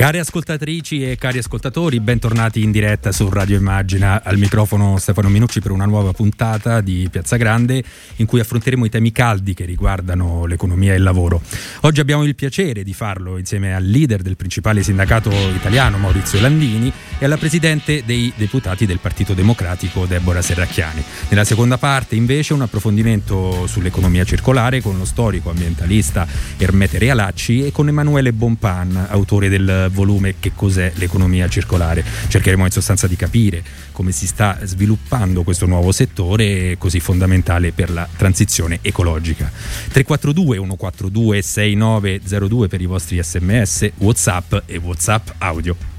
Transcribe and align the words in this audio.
Cari 0.00 0.18
ascoltatrici 0.18 1.04
e 1.04 1.16
cari 1.16 1.36
ascoltatori, 1.36 2.00
bentornati 2.00 2.62
in 2.62 2.70
diretta 2.70 3.12
su 3.12 3.28
Radio 3.28 3.58
Immagina. 3.58 4.22
Al 4.24 4.38
microfono 4.38 4.96
Stefano 4.96 5.28
Minucci 5.28 5.60
per 5.60 5.72
una 5.72 5.84
nuova 5.84 6.12
puntata 6.12 6.80
di 6.80 7.06
Piazza 7.10 7.36
Grande 7.36 7.84
in 8.16 8.24
cui 8.24 8.40
affronteremo 8.40 8.86
i 8.86 8.88
temi 8.88 9.12
caldi 9.12 9.52
che 9.52 9.66
riguardano 9.66 10.46
l'economia 10.46 10.94
e 10.94 10.96
il 10.96 11.02
lavoro. 11.02 11.42
Oggi 11.82 12.00
abbiamo 12.00 12.24
il 12.24 12.34
piacere 12.34 12.82
di 12.82 12.94
farlo 12.94 13.36
insieme 13.36 13.74
al 13.74 13.84
leader 13.84 14.22
del 14.22 14.36
principale 14.36 14.82
sindacato 14.82 15.30
italiano 15.54 15.98
Maurizio 15.98 16.40
Landini 16.40 16.90
e 17.18 17.24
alla 17.26 17.36
presidente 17.36 18.02
dei 18.06 18.32
deputati 18.34 18.86
del 18.86 19.00
Partito 19.00 19.34
Democratico 19.34 20.06
Deborah 20.06 20.40
Serracchiani. 20.40 21.04
Nella 21.28 21.44
seconda 21.44 21.76
parte 21.76 22.14
invece 22.14 22.54
un 22.54 22.62
approfondimento 22.62 23.66
sull'economia 23.66 24.24
circolare 24.24 24.80
con 24.80 24.96
lo 24.96 25.04
storico 25.04 25.50
ambientalista 25.50 26.26
Ermete 26.56 26.96
Realacci 26.96 27.66
e 27.66 27.70
con 27.70 27.88
Emanuele 27.88 28.32
Bonpan, 28.32 29.08
autore 29.10 29.50
del 29.50 29.88
volume 29.90 30.36
Che 30.38 30.52
cos'è 30.54 30.92
l'economia 30.96 31.48
circolare. 31.48 32.04
Cercheremo 32.28 32.64
in 32.64 32.70
sostanza 32.70 33.06
di 33.06 33.16
capire 33.16 33.62
come 33.92 34.12
si 34.12 34.26
sta 34.26 34.58
sviluppando 34.62 35.42
questo 35.42 35.66
nuovo 35.66 35.92
settore 35.92 36.76
così 36.78 37.00
fondamentale 37.00 37.72
per 37.72 37.90
la 37.90 38.08
transizione 38.16 38.78
ecologica. 38.82 39.50
342 39.92 40.56
142 40.56 41.42
6902 41.42 42.68
per 42.68 42.80
i 42.80 42.86
vostri 42.86 43.22
sms, 43.22 43.90
whatsapp 43.98 44.54
e 44.66 44.76
whatsapp 44.78 45.28
audio. 45.38 45.89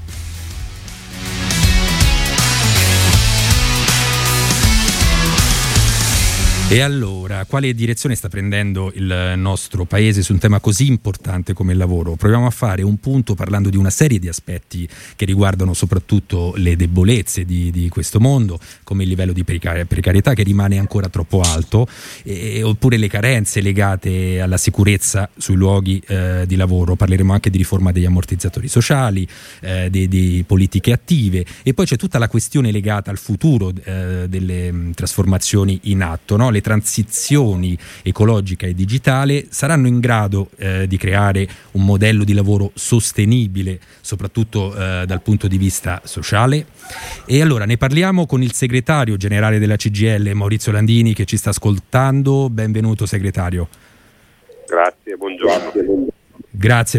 E 6.72 6.80
allora, 6.80 7.44
quale 7.44 7.74
direzione 7.74 8.14
sta 8.14 8.30
prendendo 8.30 8.90
il 8.94 9.34
nostro 9.36 9.84
paese 9.84 10.22
su 10.22 10.32
un 10.32 10.38
tema 10.38 10.58
così 10.58 10.86
importante 10.86 11.52
come 11.52 11.72
il 11.72 11.78
lavoro? 11.78 12.14
Proviamo 12.16 12.46
a 12.46 12.50
fare 12.50 12.80
un 12.80 12.96
punto 12.96 13.34
parlando 13.34 13.68
di 13.68 13.76
una 13.76 13.90
serie 13.90 14.18
di 14.18 14.26
aspetti 14.26 14.88
che 15.14 15.26
riguardano 15.26 15.74
soprattutto 15.74 16.54
le 16.56 16.74
debolezze 16.74 17.44
di, 17.44 17.70
di 17.70 17.90
questo 17.90 18.20
mondo, 18.20 18.58
come 18.84 19.02
il 19.02 19.10
livello 19.10 19.34
di 19.34 19.44
precar- 19.44 19.84
precarietà 19.84 20.32
che 20.32 20.44
rimane 20.44 20.78
ancora 20.78 21.10
troppo 21.10 21.42
alto, 21.42 21.86
e, 22.22 22.62
oppure 22.62 22.96
le 22.96 23.08
carenze 23.08 23.60
legate 23.60 24.40
alla 24.40 24.56
sicurezza 24.56 25.28
sui 25.36 25.56
luoghi 25.56 26.02
eh, 26.06 26.44
di 26.46 26.56
lavoro. 26.56 26.96
Parleremo 26.96 27.34
anche 27.34 27.50
di 27.50 27.58
riforma 27.58 27.92
degli 27.92 28.06
ammortizzatori 28.06 28.68
sociali, 28.68 29.28
eh, 29.60 29.90
di, 29.90 30.08
di, 30.08 30.42
politiche 30.46 30.92
attive 30.92 31.44
e 31.62 31.74
poi 31.74 31.84
c'è 31.84 31.96
tutta 31.96 32.16
la 32.16 32.28
questione 32.28 32.72
legata 32.72 33.10
al 33.10 33.18
futuro 33.18 33.70
eh, 33.84 34.24
delle 34.26 34.72
mh, 34.72 34.92
trasformazioni 34.94 35.78
in 35.82 36.00
atto. 36.00 36.38
No? 36.38 36.48
Le 36.48 36.60
transizioni 36.62 37.76
ecologica 38.02 38.66
e 38.66 38.74
digitale 38.74 39.44
saranno 39.50 39.86
in 39.88 40.00
grado 40.00 40.48
eh, 40.56 40.86
di 40.86 40.96
creare 40.96 41.46
un 41.72 41.84
modello 41.84 42.24
di 42.24 42.32
lavoro 42.32 42.70
sostenibile, 42.72 43.78
soprattutto 44.00 44.74
eh, 44.74 45.04
dal 45.06 45.20
punto 45.20 45.48
di 45.48 45.58
vista 45.58 46.00
sociale. 46.04 46.64
E 47.26 47.42
allora 47.42 47.66
ne 47.66 47.76
parliamo 47.76 48.24
con 48.24 48.42
il 48.42 48.54
segretario 48.54 49.18
generale 49.18 49.58
della 49.58 49.76
CGL, 49.76 50.30
Maurizio 50.32 50.72
Landini, 50.72 51.12
che 51.12 51.26
ci 51.26 51.36
sta 51.36 51.50
ascoltando. 51.50 52.48
Benvenuto 52.48 53.04
segretario. 53.04 53.68
Grazie, 54.66 55.16
buongiorno. 55.16 55.70
Grazie 55.72 56.20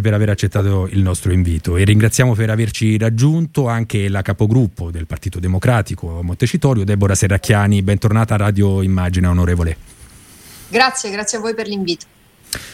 per 0.02 0.14
aver 0.14 0.28
accettato 0.28 0.90
il 0.92 1.02
nostro 1.02 1.32
invito 1.32 1.78
e 1.78 1.86
ringraziamo 1.86 2.34
per 2.36 2.50
averci 2.50 2.98
raggiunto 2.98 3.70
anche 3.70 4.10
la 4.10 4.22
capogruppo 4.22 4.92
del 4.92 5.08
Partito 5.08 5.40
Democratico 5.40 6.20
a 6.20 6.22
Montecitorio, 6.22 6.84
Deborah 6.84 7.16
Serracchiani. 7.16 7.82
Bentornata 7.82 8.34
a 8.34 8.38
Radio 8.38 8.82
Immagina, 8.82 9.30
onorevole. 9.30 9.78
Grazie, 10.68 11.12
grazie 11.12 11.38
a 11.38 11.42
voi 11.42 11.56
per 11.56 11.68
l'invito. 11.68 12.13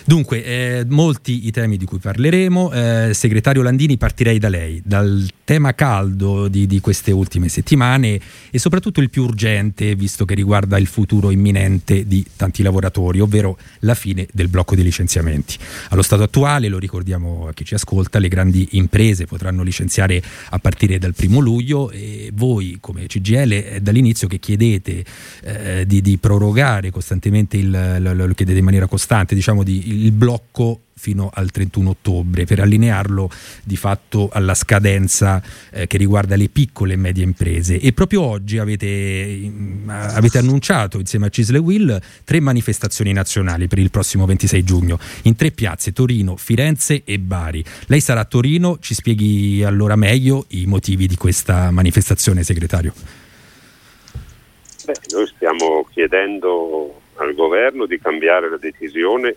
Dunque, 0.06 0.44
eh, 0.44 0.86
molti 0.88 1.48
i 1.48 1.52
temi 1.52 1.78
di 1.78 1.86
cui 1.86 2.00
parleremo. 2.00 2.72
Eh, 2.72 3.14
segretario 3.14 3.62
Landini, 3.62 3.98
partirei 3.98 4.40
da 4.40 4.50
lei, 4.50 4.82
dal 4.84 5.28
tema 5.44 5.73
caldo 5.73 6.48
di, 6.48 6.67
di, 6.67 6.80
queste 6.80 7.12
ultime 7.12 7.50
settimane 7.50 8.20
e 8.52 8.60
soprattutto 8.60 9.02
il 9.02 9.10
più 9.10 9.23
urgente, 9.23 9.95
visto 9.95 10.26
che 10.26 10.36
riguarda 10.36 10.78
il 10.78 10.88
futuro 10.88 11.32
imminente 11.32 12.06
di 12.08 12.26
tanti 12.36 12.64
lavoratori, 12.64 13.20
ovvero 13.20 13.58
la 13.80 13.95
fine 13.95 14.28
del 14.32 14.48
blocco 14.48 14.76
dei 14.76 14.84
licenziamenti. 14.84 15.58
Allo 15.89 16.02
stato 16.02 16.23
attuale, 16.23 16.68
lo 16.68 16.78
ricordiamo 16.78 17.48
a 17.48 17.54
chi 17.54 17.66
ci 17.66 17.73
ascolta, 17.73 18.20
le 18.20 18.28
grandi 18.28 18.70
imprese 18.72 19.26
potranno 19.26 19.64
licenziare 19.64 20.22
a 20.50 20.60
partire 20.60 20.98
dal 20.98 21.14
primo 21.14 21.39
luglio 21.39 21.89
e 21.92 22.32
voi 22.34 22.78
come 22.80 23.08
CGL 23.08 23.50
è 23.50 23.80
dall'inizio 23.80 24.28
che 24.28 24.39
chiedete 24.39 25.04
eh, 25.44 25.86
di, 25.86 26.02
di, 26.02 26.18
prorogare 26.18 26.92
costantemente, 26.92 27.58
il, 27.58 27.98
lo, 28.00 28.14
lo 28.14 28.34
chiedete 28.34 28.60
in 28.60 28.64
maniera 28.64 28.88
costante, 28.88 29.36
diciamo, 29.36 29.64
di, 29.70 30.04
il 30.04 30.12
blocco 30.12 30.82
fino 31.00 31.30
al 31.34 31.50
31 31.50 31.92
ottobre 31.92 32.44
per 32.44 32.60
allinearlo 32.60 33.30
di 33.64 33.78
fatto 33.78 34.30
alla 34.32 34.54
scadenza 34.54 35.42
eh, 35.72 35.88
che 35.88 35.98
riguarda 35.98 36.36
le 36.36 36.50
piccole 36.50 36.94
e 36.94 36.98
medie 36.98 37.24
imprese 37.24 37.80
e 37.80 37.94
proprio 37.94 38.22
oggi 38.22 38.58
avete, 38.58 39.50
avete 39.88 40.38
annunciato 40.40 41.00
insieme 41.00 41.28
a 41.28 41.30
Cisle 41.30 41.58
Will 41.58 41.98
tre 42.26 42.42
manifestazioni 42.42 43.14
nazionali 43.14 43.68
per 43.68 43.80
il 43.80 43.92
prossimo 43.92 44.26
26 44.26 44.64
giugno 44.64 45.00
in 45.24 45.38
tre 45.38 45.52
piazze 45.52 45.94
Torino, 45.94 46.36
Firenze 46.36 47.04
e 47.06 47.18
Bari. 47.18 47.64
Lei 47.88 48.02
sarà 48.02 48.22
a 48.22 48.26
Torino, 48.26 48.78
ci 48.80 48.94
spieghi 48.94 49.64
allora 49.64 49.96
meglio 49.96 50.46
i 50.50 50.66
motivi 50.66 51.08
di 51.08 51.16
questa 51.16 51.72
manifestazione 51.72 52.44
segretario. 52.44 52.94
Beh, 54.86 54.94
noi 55.12 55.28
stiamo 55.28 55.88
chiedendo 55.92 57.02
al 57.16 57.34
governo 57.36 57.86
di 57.86 58.00
cambiare 58.00 58.50
la 58.50 58.58
decisione 58.58 59.36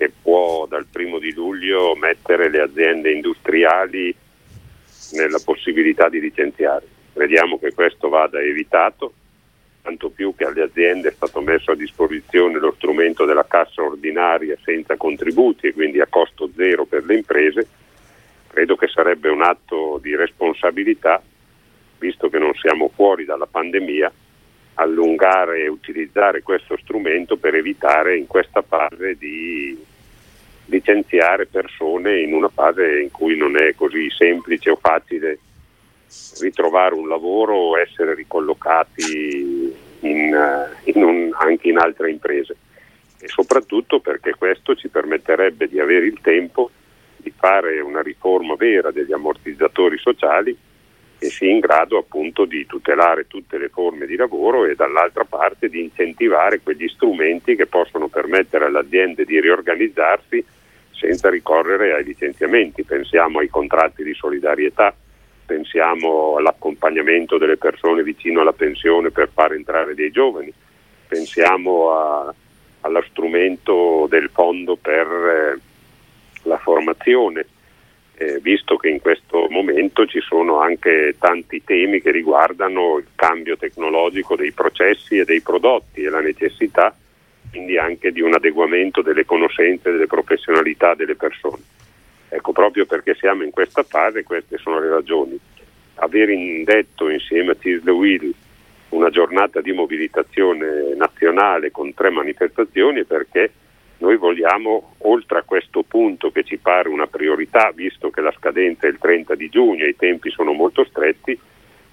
che 0.00 0.10
può 0.22 0.64
dal 0.64 0.86
primo 0.90 1.18
di 1.18 1.30
luglio 1.34 1.94
mettere 1.94 2.48
le 2.48 2.62
aziende 2.62 3.12
industriali 3.12 4.14
nella 5.12 5.38
possibilità 5.44 6.08
di 6.08 6.18
licenziare. 6.20 6.86
Crediamo 7.12 7.58
che 7.58 7.74
questo 7.74 8.08
vada 8.08 8.40
evitato, 8.40 9.12
tanto 9.82 10.08
più 10.08 10.34
che 10.34 10.44
alle 10.44 10.62
aziende 10.62 11.08
è 11.08 11.12
stato 11.12 11.42
messo 11.42 11.72
a 11.72 11.76
disposizione 11.76 12.58
lo 12.58 12.72
strumento 12.78 13.26
della 13.26 13.44
cassa 13.46 13.82
ordinaria 13.82 14.56
senza 14.64 14.96
contributi 14.96 15.66
e 15.66 15.74
quindi 15.74 16.00
a 16.00 16.06
costo 16.08 16.48
zero 16.56 16.86
per 16.86 17.04
le 17.04 17.16
imprese. 17.16 17.68
Credo 18.46 18.76
che 18.76 18.88
sarebbe 18.88 19.28
un 19.28 19.42
atto 19.42 19.98
di 20.00 20.16
responsabilità, 20.16 21.22
visto 21.98 22.30
che 22.30 22.38
non 22.38 22.54
siamo 22.54 22.90
fuori 22.94 23.26
dalla 23.26 23.46
pandemia, 23.46 24.10
allungare 24.76 25.64
e 25.64 25.68
utilizzare 25.68 26.40
questo 26.42 26.78
strumento 26.78 27.36
per 27.36 27.54
evitare 27.54 28.16
in 28.16 28.26
questa 28.26 28.62
fase 28.62 29.14
di 29.18 29.88
licenziare 30.70 31.46
persone 31.46 32.20
in 32.20 32.32
una 32.32 32.48
fase 32.48 33.00
in 33.00 33.10
cui 33.10 33.36
non 33.36 33.56
è 33.56 33.74
così 33.74 34.08
semplice 34.10 34.70
o 34.70 34.76
facile 34.76 35.38
ritrovare 36.40 36.94
un 36.94 37.08
lavoro 37.08 37.54
o 37.54 37.78
essere 37.78 38.14
ricollocati 38.14 39.74
in, 40.00 40.34
eh, 40.34 40.90
in 40.92 41.02
un, 41.02 41.30
anche 41.38 41.68
in 41.68 41.78
altre 41.78 42.10
imprese. 42.10 42.56
E 43.20 43.28
soprattutto 43.28 44.00
perché 44.00 44.34
questo 44.34 44.74
ci 44.74 44.88
permetterebbe 44.88 45.68
di 45.68 45.78
avere 45.78 46.06
il 46.06 46.20
tempo 46.22 46.70
di 47.16 47.32
fare 47.36 47.80
una 47.80 48.00
riforma 48.00 48.54
vera 48.54 48.90
degli 48.90 49.12
ammortizzatori 49.12 49.98
sociali 49.98 50.56
che 51.18 51.28
sia 51.28 51.50
in 51.50 51.58
grado 51.58 51.98
appunto 51.98 52.46
di 52.46 52.64
tutelare 52.64 53.26
tutte 53.26 53.58
le 53.58 53.68
forme 53.68 54.06
di 54.06 54.16
lavoro 54.16 54.64
e 54.64 54.74
dall'altra 54.74 55.24
parte 55.24 55.68
di 55.68 55.82
incentivare 55.82 56.60
quegli 56.62 56.88
strumenti 56.88 57.56
che 57.56 57.66
possono 57.66 58.08
permettere 58.08 58.64
alle 58.64 58.78
aziende 58.78 59.26
di 59.26 59.38
riorganizzarsi 59.38 60.42
senza 61.00 61.30
ricorrere 61.30 61.94
ai 61.94 62.04
licenziamenti. 62.04 62.84
Pensiamo 62.84 63.38
ai 63.38 63.48
contratti 63.48 64.04
di 64.04 64.12
solidarietà, 64.12 64.94
pensiamo 65.46 66.36
all'accompagnamento 66.36 67.38
delle 67.38 67.56
persone 67.56 68.02
vicino 68.02 68.42
alla 68.42 68.52
pensione 68.52 69.10
per 69.10 69.30
far 69.32 69.54
entrare 69.54 69.94
dei 69.94 70.10
giovani, 70.10 70.52
pensiamo 71.08 71.90
a, 71.90 72.34
allo 72.82 73.02
strumento 73.08 74.06
del 74.08 74.28
fondo 74.30 74.76
per 74.76 75.06
eh, 75.06 75.60
la 76.42 76.58
formazione, 76.58 77.46
eh, 78.14 78.38
visto 78.40 78.76
che 78.76 78.90
in 78.90 79.00
questo 79.00 79.46
momento 79.48 80.04
ci 80.04 80.20
sono 80.20 80.60
anche 80.60 81.16
tanti 81.18 81.64
temi 81.64 82.02
che 82.02 82.10
riguardano 82.10 82.98
il 82.98 83.06
cambio 83.14 83.56
tecnologico 83.56 84.36
dei 84.36 84.52
processi 84.52 85.16
e 85.16 85.24
dei 85.24 85.40
prodotti 85.40 86.02
e 86.02 86.10
la 86.10 86.20
necessità 86.20 86.94
quindi 87.50 87.76
anche 87.76 88.12
di 88.12 88.20
un 88.20 88.34
adeguamento 88.34 89.02
delle 89.02 89.24
conoscenze 89.24 89.90
delle 89.90 90.06
professionalità 90.06 90.94
delle 90.94 91.16
persone. 91.16 91.62
Ecco, 92.28 92.52
proprio 92.52 92.86
perché 92.86 93.14
siamo 93.14 93.42
in 93.42 93.50
questa 93.50 93.82
fase, 93.82 94.22
queste 94.22 94.56
sono 94.58 94.78
le 94.78 94.88
ragioni. 94.88 95.38
Aver 95.96 96.30
indetto 96.30 97.08
insieme 97.08 97.52
a 97.52 97.56
Cisle 97.58 97.90
Will 97.90 98.32
una 98.90 99.10
giornata 99.10 99.60
di 99.60 99.72
mobilitazione 99.72 100.94
nazionale 100.96 101.70
con 101.70 101.92
tre 101.92 102.10
manifestazioni 102.10 103.04
perché 103.04 103.52
noi 103.98 104.16
vogliamo, 104.16 104.94
oltre 104.98 105.38
a 105.38 105.42
questo 105.42 105.82
punto 105.82 106.30
che 106.30 106.42
ci 106.42 106.56
pare 106.56 106.88
una 106.88 107.06
priorità, 107.06 107.70
visto 107.74 108.10
che 108.10 108.20
la 108.20 108.32
scadenza 108.36 108.86
è 108.86 108.90
il 108.90 108.98
30 108.98 109.34
di 109.34 109.48
giugno 109.48 109.84
e 109.84 109.90
i 109.90 109.96
tempi 109.96 110.30
sono 110.30 110.52
molto 110.52 110.84
stretti, 110.84 111.38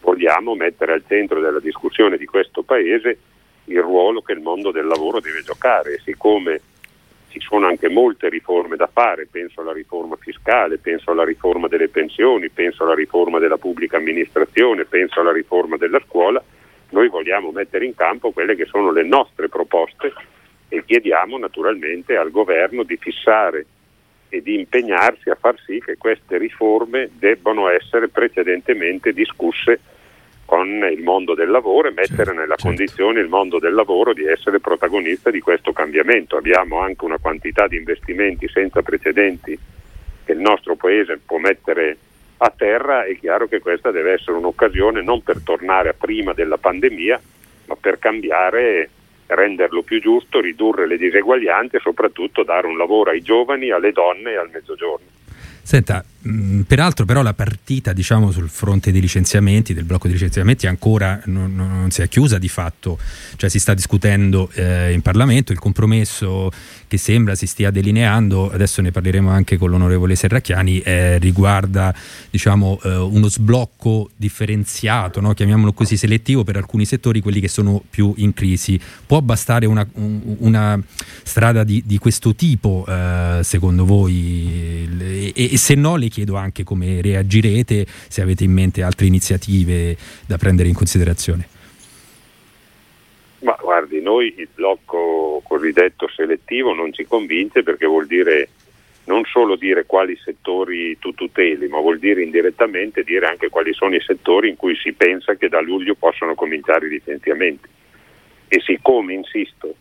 vogliamo 0.01 0.55
mettere 0.55 0.93
al 0.93 1.03
centro 1.05 1.41
della 1.41 1.59
discussione 1.59 2.17
di 2.17 2.25
questo 2.25 2.63
Paese 2.63 3.17
il 3.67 3.81
ruolo 3.81 4.21
che 4.21 4.33
il 4.33 4.41
mondo 4.41 4.71
del 4.71 4.85
lavoro 4.85 5.19
deve 5.19 5.41
giocare. 5.41 5.99
Siccome 6.03 6.61
ci 7.29 7.39
sono 7.39 7.67
anche 7.67 7.89
molte 7.89 8.29
riforme 8.29 8.75
da 8.75 8.89
fare, 8.91 9.27
penso 9.29 9.61
alla 9.61 9.73
riforma 9.73 10.15
fiscale, 10.15 10.77
penso 10.77 11.11
alla 11.11 11.25
riforma 11.25 11.67
delle 11.67 11.89
pensioni, 11.89 12.49
penso 12.49 12.83
alla 12.83 12.95
riforma 12.95 13.39
della 13.39 13.57
pubblica 13.57 13.97
amministrazione, 13.97 14.85
penso 14.85 15.19
alla 15.19 15.33
riforma 15.33 15.77
della 15.77 16.01
scuola, 16.05 16.43
noi 16.89 17.09
vogliamo 17.09 17.51
mettere 17.51 17.85
in 17.85 17.95
campo 17.95 18.31
quelle 18.31 18.55
che 18.55 18.65
sono 18.65 18.91
le 18.91 19.03
nostre 19.03 19.49
proposte 19.49 20.13
e 20.69 20.83
chiediamo 20.85 21.37
naturalmente 21.37 22.15
al 22.15 22.31
governo 22.31 22.83
di 22.83 22.97
fissare 22.97 23.65
e 24.29 24.41
di 24.41 24.55
impegnarsi 24.55 25.29
a 25.29 25.35
far 25.35 25.55
sì 25.65 25.81
che 25.83 25.97
queste 25.97 26.37
riforme 26.37 27.09
debbano 27.13 27.69
essere 27.69 28.09
precedentemente 28.09 29.13
discusse 29.13 29.79
con 30.47 30.87
il 30.89 31.03
mondo 31.03 31.35
del 31.35 31.49
lavoro 31.49 31.89
e 31.89 31.91
mettere 31.91 32.23
certo, 32.23 32.31
nella 32.31 32.55
certo. 32.55 32.67
condizione 32.67 33.19
il 33.19 33.27
mondo 33.27 33.59
del 33.59 33.73
lavoro 33.73 34.13
di 34.13 34.25
essere 34.25 34.61
protagonista 34.61 35.29
di 35.29 35.41
questo 35.41 35.73
cambiamento. 35.73 36.37
Abbiamo 36.37 36.79
anche 36.79 37.03
una 37.03 37.17
quantità 37.17 37.67
di 37.67 37.75
investimenti 37.75 38.47
senza 38.47 38.81
precedenti 38.81 39.59
che 40.23 40.31
il 40.31 40.39
nostro 40.39 40.75
Paese 40.75 41.19
può 41.25 41.37
mettere 41.37 41.97
a 42.37 42.49
terra, 42.55 43.03
è 43.03 43.17
chiaro 43.19 43.47
che 43.47 43.59
questa 43.59 43.91
deve 43.91 44.13
essere 44.13 44.37
un'occasione 44.37 45.01
non 45.01 45.21
per 45.21 45.41
tornare 45.41 45.89
a 45.89 45.93
prima 45.93 46.31
della 46.31 46.57
pandemia, 46.57 47.19
ma 47.65 47.75
per 47.75 47.99
cambiare, 47.99 48.89
renderlo 49.25 49.81
più 49.81 49.99
giusto, 49.99 50.39
ridurre 50.39 50.87
le 50.87 50.97
diseguaglianze 50.97 51.75
e 51.75 51.81
soprattutto 51.81 52.43
dare 52.43 52.67
un 52.67 52.77
lavoro 52.77 53.09
ai 53.09 53.21
giovani, 53.21 53.69
alle 53.71 53.91
donne 53.91 54.31
e 54.31 54.37
al 54.37 54.49
mezzogiorno. 54.49 55.07
Senta, 55.61 56.01
mh, 56.27 56.61
peraltro 56.61 57.05
però 57.05 57.21
la 57.21 57.33
partita 57.33 57.93
diciamo, 57.93 58.31
sul 58.31 58.49
fronte 58.49 58.91
dei 58.91 59.01
licenziamenti, 59.01 59.73
del 59.73 59.85
blocco 59.85 60.07
dei 60.07 60.15
licenziamenti 60.15 60.67
ancora 60.67 61.21
non, 61.25 61.55
non 61.55 61.91
si 61.91 62.01
è 62.01 62.07
chiusa 62.07 62.37
di 62.37 62.49
fatto, 62.49 62.97
cioè 63.35 63.49
si 63.49 63.59
sta 63.59 63.73
discutendo 63.73 64.49
eh, 64.53 64.91
in 64.91 65.01
Parlamento, 65.01 65.51
il 65.51 65.59
compromesso 65.59 66.51
che 66.87 66.97
sembra 66.97 67.35
si 67.35 67.47
stia 67.47 67.69
delineando, 67.71 68.49
adesso 68.51 68.81
ne 68.81 68.91
parleremo 68.91 69.29
anche 69.29 69.57
con 69.57 69.69
l'onorevole 69.69 70.15
Serracchiani, 70.15 70.79
eh, 70.79 71.17
riguarda 71.17 71.93
diciamo, 72.29 72.79
eh, 72.83 72.95
uno 72.95 73.27
sblocco 73.29 74.09
differenziato, 74.15 75.19
no? 75.19 75.33
chiamiamolo 75.33 75.73
così 75.73 75.97
selettivo 75.97 76.43
per 76.43 76.55
alcuni 76.55 76.85
settori, 76.85 77.21
quelli 77.21 77.39
che 77.39 77.47
sono 77.49 77.83
più 77.89 78.13
in 78.17 78.33
crisi. 78.33 78.79
Può 79.05 79.21
bastare 79.21 79.65
una, 79.65 79.85
una 79.93 80.79
strada 81.23 81.63
di, 81.63 81.83
di, 81.85 81.97
questo 81.97 82.35
tipo 82.35 82.85
eh, 82.87 83.41
secondo 83.43 83.85
voi? 83.85 84.87
E, 84.99 85.49
e 85.53 85.57
se 85.57 85.75
no 85.75 85.95
le 85.95 86.07
chiedo 86.07 86.16
anche 86.35 86.63
come 86.63 87.01
reagirete, 87.01 87.85
se 88.07 88.21
avete 88.21 88.43
in 88.43 88.51
mente 88.51 88.83
altre 88.83 89.05
iniziative 89.05 89.97
da 90.25 90.37
prendere 90.37 90.69
in 90.69 90.75
considerazione. 90.75 91.47
Ma 93.39 93.55
guardi, 93.61 94.01
noi 94.01 94.33
il 94.37 94.49
blocco 94.53 95.41
cosiddetto 95.43 96.07
selettivo 96.09 96.73
non 96.73 96.91
ci 96.91 97.05
convince 97.05 97.61
perché 97.63 97.85
vuol 97.85 98.07
dire 98.07 98.49
non 99.05 99.23
solo 99.25 99.55
dire 99.55 99.85
quali 99.85 100.17
settori 100.21 100.97
tu 100.99 101.13
tuteli, 101.13 101.67
ma 101.67 101.79
vuol 101.79 101.99
dire 101.99 102.23
indirettamente 102.23 103.03
dire 103.03 103.27
anche 103.27 103.49
quali 103.49 103.73
sono 103.73 103.95
i 103.95 104.01
settori 104.01 104.49
in 104.49 104.55
cui 104.55 104.75
si 104.75 104.91
pensa 104.93 105.35
che 105.35 105.47
da 105.49 105.61
luglio 105.61 105.95
possono 105.95 106.35
cominciare 106.35 106.87
i 106.87 106.89
licenziamenti. 106.89 107.69
E 108.49 108.61
siccome, 108.61 109.13
insisto, 109.13 109.75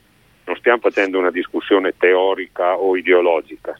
non 0.44 0.56
stiamo 0.56 0.78
facendo 0.78 1.18
una 1.18 1.30
discussione 1.30 1.94
teorica 1.96 2.76
o 2.76 2.96
ideologica, 2.96 3.78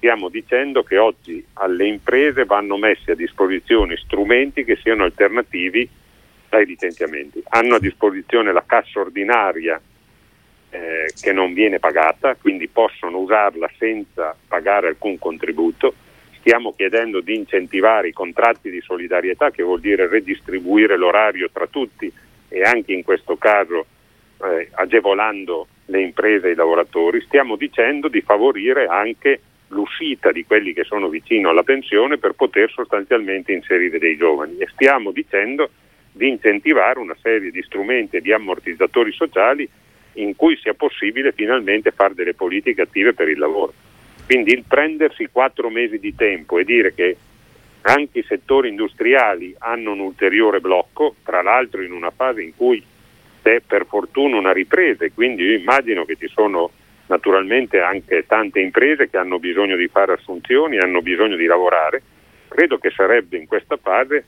stiamo 0.00 0.30
dicendo 0.30 0.82
che 0.82 0.96
oggi 0.96 1.44
alle 1.54 1.86
imprese 1.86 2.46
vanno 2.46 2.78
messi 2.78 3.10
a 3.10 3.14
disposizione 3.14 3.98
strumenti 3.98 4.64
che 4.64 4.76
siano 4.76 5.04
alternativi 5.04 5.86
dai 6.48 6.64
licenziamenti. 6.64 7.42
Hanno 7.50 7.74
a 7.74 7.78
disposizione 7.78 8.50
la 8.50 8.64
cassa 8.64 9.00
ordinaria 9.00 9.78
eh, 10.70 11.12
che 11.20 11.32
non 11.34 11.52
viene 11.52 11.78
pagata, 11.78 12.34
quindi 12.34 12.66
possono 12.68 13.18
usarla 13.18 13.70
senza 13.76 14.34
pagare 14.48 14.88
alcun 14.88 15.18
contributo. 15.18 15.92
Stiamo 16.38 16.72
chiedendo 16.74 17.20
di 17.20 17.34
incentivare 17.34 18.08
i 18.08 18.14
contratti 18.14 18.70
di 18.70 18.80
solidarietà, 18.80 19.50
che 19.50 19.62
vuol 19.62 19.80
dire 19.80 20.08
redistribuire 20.08 20.96
l'orario 20.96 21.50
tra 21.52 21.66
tutti 21.66 22.10
e 22.48 22.62
anche 22.62 22.94
in 22.94 23.02
questo 23.02 23.36
caso 23.36 23.84
eh, 24.44 24.68
agevolando 24.72 25.66
le 25.84 26.00
imprese 26.00 26.48
e 26.48 26.52
i 26.52 26.54
lavoratori. 26.56 27.20
Stiamo 27.20 27.56
dicendo 27.56 28.08
di 28.08 28.22
favorire 28.22 28.86
anche 28.86 29.40
l'uscita 29.70 30.32
di 30.32 30.44
quelli 30.44 30.72
che 30.72 30.84
sono 30.84 31.08
vicino 31.08 31.50
alla 31.50 31.62
pensione 31.62 32.18
per 32.18 32.32
poter 32.32 32.70
sostanzialmente 32.70 33.52
inserire 33.52 33.98
dei 33.98 34.16
giovani 34.16 34.58
e 34.58 34.68
stiamo 34.72 35.10
dicendo 35.10 35.70
di 36.12 36.28
incentivare 36.28 36.98
una 36.98 37.16
serie 37.20 37.50
di 37.50 37.62
strumenti 37.62 38.16
e 38.16 38.20
di 38.20 38.32
ammortizzatori 38.32 39.12
sociali 39.12 39.68
in 40.14 40.34
cui 40.34 40.56
sia 40.56 40.74
possibile 40.74 41.32
finalmente 41.32 41.92
fare 41.92 42.14
delle 42.14 42.34
politiche 42.34 42.82
attive 42.82 43.14
per 43.14 43.28
il 43.28 43.38
lavoro. 43.38 43.72
Quindi 44.26 44.52
il 44.52 44.64
prendersi 44.66 45.28
quattro 45.30 45.70
mesi 45.70 45.98
di 45.98 46.14
tempo 46.14 46.58
e 46.58 46.64
dire 46.64 46.94
che 46.94 47.16
anche 47.82 48.18
i 48.18 48.24
settori 48.26 48.68
industriali 48.68 49.54
hanno 49.58 49.92
un 49.92 50.00
ulteriore 50.00 50.60
blocco, 50.60 51.14
tra 51.24 51.42
l'altro 51.42 51.82
in 51.82 51.92
una 51.92 52.10
fase 52.10 52.42
in 52.42 52.54
cui 52.54 52.82
c'è 53.42 53.60
per 53.66 53.86
fortuna 53.86 54.36
una 54.36 54.52
ripresa 54.52 55.04
e 55.04 55.12
quindi 55.12 55.44
io 55.44 55.56
immagino 55.56 56.04
che 56.04 56.16
ci 56.16 56.28
sono 56.28 56.70
naturalmente 57.10 57.80
anche 57.80 58.24
tante 58.24 58.60
imprese 58.60 59.10
che 59.10 59.18
hanno 59.18 59.40
bisogno 59.40 59.74
di 59.74 59.88
fare 59.88 60.12
assunzioni, 60.12 60.78
hanno 60.78 61.02
bisogno 61.02 61.34
di 61.34 61.44
lavorare, 61.44 62.02
credo 62.46 62.78
che 62.78 62.90
sarebbe 62.90 63.36
in 63.36 63.46
questa 63.46 63.76
fase 63.76 64.24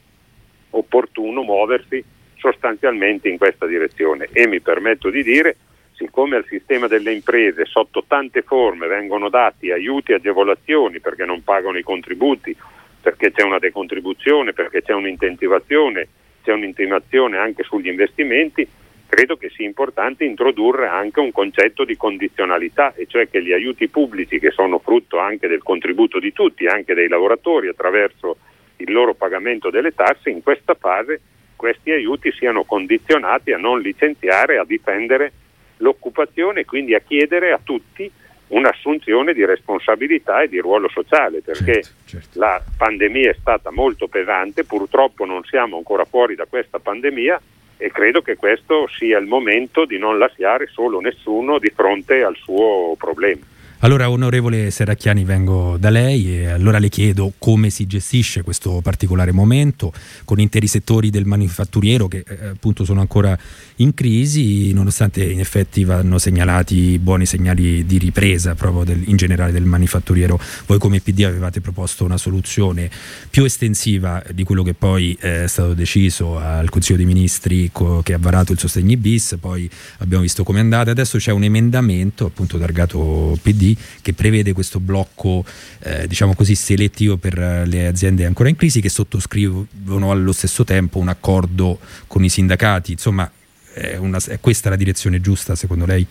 opportuno 0.71 1.43
muoversi 1.43 2.05
sostanzialmente 2.37 3.29
in 3.29 3.39
questa 3.39 3.67
direzione. 3.67 4.29
E 4.33 4.49
mi 4.49 4.61
permetto 4.61 5.11
di 5.11 5.23
dire 5.23 5.57
siccome 5.93 6.35
al 6.35 6.45
sistema 6.49 6.89
delle 6.89 7.13
imprese 7.13 7.67
sotto 7.67 8.05
tante 8.07 8.43
forme 8.43 8.89
vengono 8.89 9.29
dati 9.29 9.71
aiuti 9.71 10.11
e 10.11 10.17
agevolazioni 10.17 10.99
perché 10.99 11.25
non 11.25 11.45
pagano 11.45 11.79
i 11.79 11.85
contributi, 11.85 12.57
perché 13.01 13.31
c'è 13.31 13.45
una 13.45 13.61
decontribuzione, 13.61 14.53
perché 14.53 14.83
c'è 14.83 14.93
un'incentivazione, 14.93 16.09
c'è 16.43 16.53
un'intimazione 16.53 17.39
anche 17.39 17.63
sugli 17.63 17.87
investimenti, 17.87 18.67
credo 19.15 19.37
che 19.37 19.51
sia 19.51 19.67
importante 19.67 20.25
introdurre 20.25 20.87
anche 20.87 21.21
un 21.21 21.33
concetto 21.33 21.85
di 21.85 21.99
condizionalità, 21.99 22.95
e 22.95 23.05
cioè 23.07 23.29
che 23.29 23.43
gli 23.43 23.53
aiuti 23.53 23.89
pubblici 23.89 24.39
che 24.39 24.51
sono 24.53 24.79
frutto 24.79 25.19
anche 25.19 25.49
del 25.49 25.63
contributo 25.63 26.19
di 26.19 26.33
tutti, 26.33 26.67
anche 26.67 26.95
dei 26.95 27.09
lavoratori 27.09 27.69
attraverso 27.69 28.39
il 28.77 28.91
loro 28.91 29.13
pagamento 29.13 29.69
delle 29.69 29.95
tasse, 29.95 30.31
in 30.31 30.43
questa 30.43 30.73
fase 30.73 31.21
questi 31.57 31.91
aiuti 31.91 32.33
siano 32.33 32.65
condizionati 32.65 33.53
a 33.53 33.59
non 33.59 33.83
licenziare, 33.83 34.57
a 34.57 34.65
difendere 34.65 35.33
l'occupazione 35.77 36.61
e 36.61 36.65
quindi 36.65 36.95
a 36.95 37.01
chiedere 37.01 37.53
a 37.53 37.61
tutti 37.63 38.11
un'assunzione 38.47 39.35
di 39.35 39.45
responsabilità 39.45 40.41
e 40.41 40.49
di 40.49 40.59
ruolo 40.59 40.89
sociale, 40.89 41.43
perché 41.43 41.83
certo, 41.83 42.07
certo. 42.07 42.39
la 42.39 42.63
pandemia 42.79 43.29
è 43.29 43.37
stata 43.39 43.71
molto 43.71 44.09
pesante, 44.09 44.65
purtroppo 44.65 45.27
non 45.27 45.45
siamo 45.45 45.77
ancora 45.77 46.07
fuori 46.07 46.35
da 46.35 46.47
questa 46.47 46.79
pandemia 46.79 47.39
e 47.83 47.91
credo 47.91 48.23
che 48.23 48.37
questo 48.37 48.87
sia 48.87 49.19
il 49.19 49.27
momento 49.27 49.85
di 49.85 49.99
non 49.99 50.17
lasciare 50.17 50.69
solo 50.69 51.01
nessuno 51.01 51.59
di 51.59 51.69
fronte 51.75 52.23
al 52.23 52.37
suo 52.37 52.95
problema. 52.97 53.45
Allora, 53.85 54.09
onorevole 54.11 54.71
Serracchiani, 54.71 55.25
vengo 55.25 55.77
da 55.77 55.91
lei 55.91 56.39
e 56.39 56.47
allora 56.47 56.79
le 56.79 56.89
chiedo 56.89 57.33
come 57.37 57.69
si 57.69 57.85
gestisce 57.89 58.43
questo 58.43 58.81
particolare 58.81 59.33
momento 59.33 59.93
con 60.25 60.39
interi 60.39 60.69
settori 60.69 61.11
del 61.11 61.25
manifatturiero 61.25 62.07
che 62.07 62.23
eh, 62.25 62.47
appunto 62.51 62.85
sono 62.85 63.01
ancora 63.01 63.37
in 63.77 63.93
crisi, 63.93 64.73
nonostante 64.73 65.25
in 65.25 65.41
effetti 65.41 65.83
vanno 65.83 66.19
segnalati 66.19 67.01
buoni 67.01 67.27
segnali 67.27 67.85
di 67.85 67.99
ripresa 67.99 68.55
proprio 68.55 68.85
del, 68.85 69.03
in 69.05 69.17
generale 69.17 69.51
del 69.51 69.65
manifatturiero. 69.65 70.39
Voi 70.67 70.79
come 70.79 71.01
PD 71.01 71.25
avevate 71.25 71.61
proposto 71.61 72.05
una 72.05 72.19
soluzione 72.19 72.89
più 73.31 73.43
estensiva 73.43 74.23
di 74.33 74.45
quello 74.45 74.63
che 74.63 74.75
poi 74.75 75.19
è 75.19 75.47
stato 75.49 75.75
deciso 75.75 76.39
al 76.39 76.71
Consiglio 76.71 76.99
dei 76.99 77.07
Ministri 77.07 77.71
co- 77.73 78.01
che 78.03 78.15
ha 78.15 78.19
varato 78.19 78.53
il 78.53 78.61
sostegni 78.61 78.97
bis, 78.97 79.39
poi 79.41 79.69
abbiamo 79.99 80.23
visto 80.23 80.45
come 80.45 80.59
è 80.59 80.63
andata, 80.63 80.93
adesso 80.93 81.19
c'è 81.19 81.33
un 81.33 81.43
emendamento 81.43 82.27
appunto 82.27 82.59
targato 82.59 83.37
PD 83.43 83.71
che 84.01 84.13
prevede 84.13 84.53
questo 84.53 84.81
blocco 84.81 85.45
eh, 85.81 86.07
diciamo 86.07 86.35
così 86.35 86.55
selettivo 86.55 87.17
per 87.17 87.63
le 87.67 87.87
aziende 87.87 88.25
ancora 88.25 88.49
in 88.49 88.57
crisi 88.57 88.81
che 88.81 88.89
sottoscrivono 88.89 90.11
allo 90.11 90.33
stesso 90.33 90.65
tempo 90.65 90.99
un 90.99 91.09
accordo 91.09 91.79
con 92.07 92.25
i 92.25 92.29
sindacati. 92.29 92.93
Insomma, 92.93 93.31
è, 93.73 93.97
una, 93.97 94.19
è 94.27 94.39
questa 94.41 94.71
la 94.71 94.77
direzione 94.77 95.21
giusta 95.21 95.55
secondo 95.55 95.87
lei? 95.87 96.07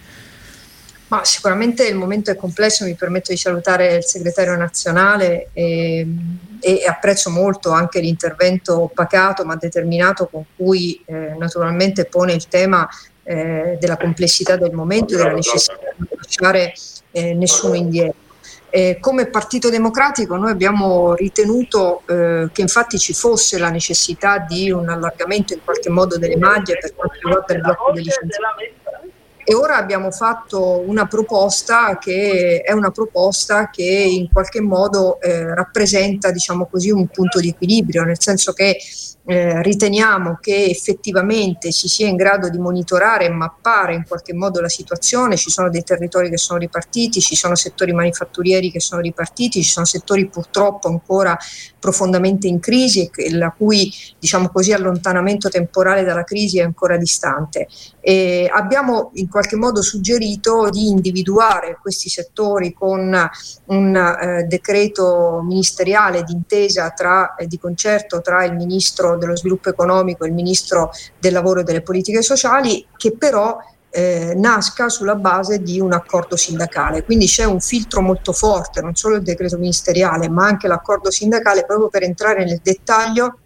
Ma 1.11 1.25
sicuramente 1.25 1.85
il 1.85 1.95
momento 1.95 2.31
è 2.31 2.37
complesso, 2.37 2.85
mi 2.85 2.95
permetto 2.95 3.33
di 3.33 3.37
salutare 3.37 3.97
il 3.97 4.05
segretario 4.05 4.55
nazionale 4.55 5.49
e, 5.51 6.07
e 6.61 6.85
apprezzo 6.87 7.29
molto 7.29 7.71
anche 7.71 7.99
l'intervento 7.99 8.89
pacato 8.93 9.43
ma 9.43 9.57
determinato 9.57 10.27
con 10.27 10.45
cui 10.55 11.01
eh, 11.05 11.35
naturalmente 11.37 12.05
pone 12.05 12.31
il 12.31 12.47
tema 12.47 12.87
eh, 13.23 13.77
della 13.77 13.97
complessità 13.97 14.55
del 14.55 14.71
momento 14.71 15.13
e 15.13 15.17
della 15.17 15.33
necessità 15.33 15.75
di 15.97 16.07
lasciare 16.15 16.73
eh, 17.11 17.33
nessuno 17.33 17.75
indietro. 17.75 18.19
Eh, 18.69 18.99
come 19.01 19.27
Partito 19.27 19.69
Democratico 19.69 20.37
noi 20.37 20.51
abbiamo 20.51 21.13
ritenuto 21.13 22.03
eh, 22.07 22.49
che 22.53 22.61
infatti 22.61 22.97
ci 22.97 23.13
fosse 23.13 23.57
la 23.57 23.69
necessità 23.69 24.37
di 24.37 24.71
un 24.71 24.87
allargamento 24.87 25.53
in 25.53 25.59
qualche 25.63 25.89
modo 25.89 26.17
delle 26.17 26.37
maglie 26.37 26.77
per 26.79 26.95
quanto 26.95 27.15
riguarda 27.21 27.53
il 27.53 27.61
blocco 27.61 27.91
dei 27.91 28.03
licenziamenti 28.03 28.81
e 29.43 29.55
ora 29.55 29.75
abbiamo 29.75 30.11
fatto 30.11 30.81
una 30.87 31.07
proposta 31.07 31.97
che 31.97 32.61
è 32.63 32.71
una 32.71 32.91
proposta 32.91 33.69
che 33.69 33.83
in 33.83 34.29
qualche 34.31 34.61
modo 34.61 35.19
eh, 35.19 35.53
rappresenta 35.53 36.31
diciamo 36.31 36.67
così 36.67 36.91
un 36.91 37.07
punto 37.07 37.39
di 37.39 37.49
equilibrio, 37.49 38.03
nel 38.03 38.21
senso 38.21 38.53
che 38.53 38.77
eh, 39.31 39.61
riteniamo 39.61 40.39
che 40.41 40.65
effettivamente 40.65 41.71
si 41.71 41.87
sia 41.87 42.07
in 42.07 42.17
grado 42.17 42.49
di 42.49 42.57
monitorare 42.57 43.25
e 43.25 43.29
mappare 43.29 43.93
in 43.95 44.03
qualche 44.05 44.33
modo 44.33 44.59
la 44.59 44.67
situazione, 44.67 45.37
ci 45.37 45.49
sono 45.49 45.69
dei 45.69 45.83
territori 45.83 46.29
che 46.29 46.37
sono 46.37 46.59
ripartiti, 46.59 47.21
ci 47.21 47.37
sono 47.37 47.55
settori 47.55 47.93
manifatturieri 47.93 48.69
che 48.69 48.81
sono 48.81 48.99
ripartiti, 48.99 49.63
ci 49.63 49.69
sono 49.69 49.85
settori 49.85 50.27
purtroppo 50.27 50.89
ancora 50.89 51.37
profondamente 51.79 52.47
in 52.47 52.59
crisi 52.59 53.09
e 53.15 53.33
la 53.33 53.53
cui 53.57 53.91
diciamo 54.19 54.49
così, 54.49 54.73
allontanamento 54.73 55.47
temporale 55.47 56.03
dalla 56.03 56.25
crisi 56.25 56.59
è 56.59 56.63
ancora 56.63 56.97
distante. 56.97 57.67
E 58.01 58.49
abbiamo 58.53 59.11
in 59.13 59.29
qualche 59.29 59.55
modo 59.55 59.81
suggerito 59.81 60.69
di 60.69 60.87
individuare 60.87 61.77
questi 61.81 62.09
settori 62.09 62.73
con 62.73 63.29
un 63.65 63.95
eh, 63.95 64.43
decreto 64.43 65.41
ministeriale 65.43 66.23
d'intesa 66.23 66.89
tra, 66.89 67.35
eh, 67.35 67.47
di 67.47 67.57
concerto 67.57 68.21
tra 68.21 68.43
il 68.43 68.55
ministro 68.55 69.17
dello 69.21 69.37
sviluppo 69.37 69.69
economico 69.69 70.23
e 70.23 70.27
il 70.27 70.33
ministro 70.33 70.91
del 71.19 71.33
lavoro 71.33 71.61
e 71.61 71.63
delle 71.63 71.81
politiche 71.81 72.21
sociali 72.21 72.85
che 72.97 73.15
però 73.17 73.57
eh, 73.91 74.33
nasca 74.35 74.89
sulla 74.89 75.15
base 75.15 75.61
di 75.61 75.79
un 75.79 75.93
accordo 75.93 76.35
sindacale. 76.35 77.03
Quindi 77.03 77.25
c'è 77.25 77.43
un 77.43 77.59
filtro 77.59 78.01
molto 78.01 78.31
forte, 78.31 78.81
non 78.81 78.95
solo 78.95 79.15
il 79.15 79.21
decreto 79.21 79.57
ministeriale, 79.57 80.29
ma 80.29 80.45
anche 80.45 80.67
l'accordo 80.67 81.11
sindacale 81.11 81.65
proprio 81.65 81.89
per 81.89 82.03
entrare 82.03 82.45
nel 82.45 82.61
dettaglio 82.63 83.37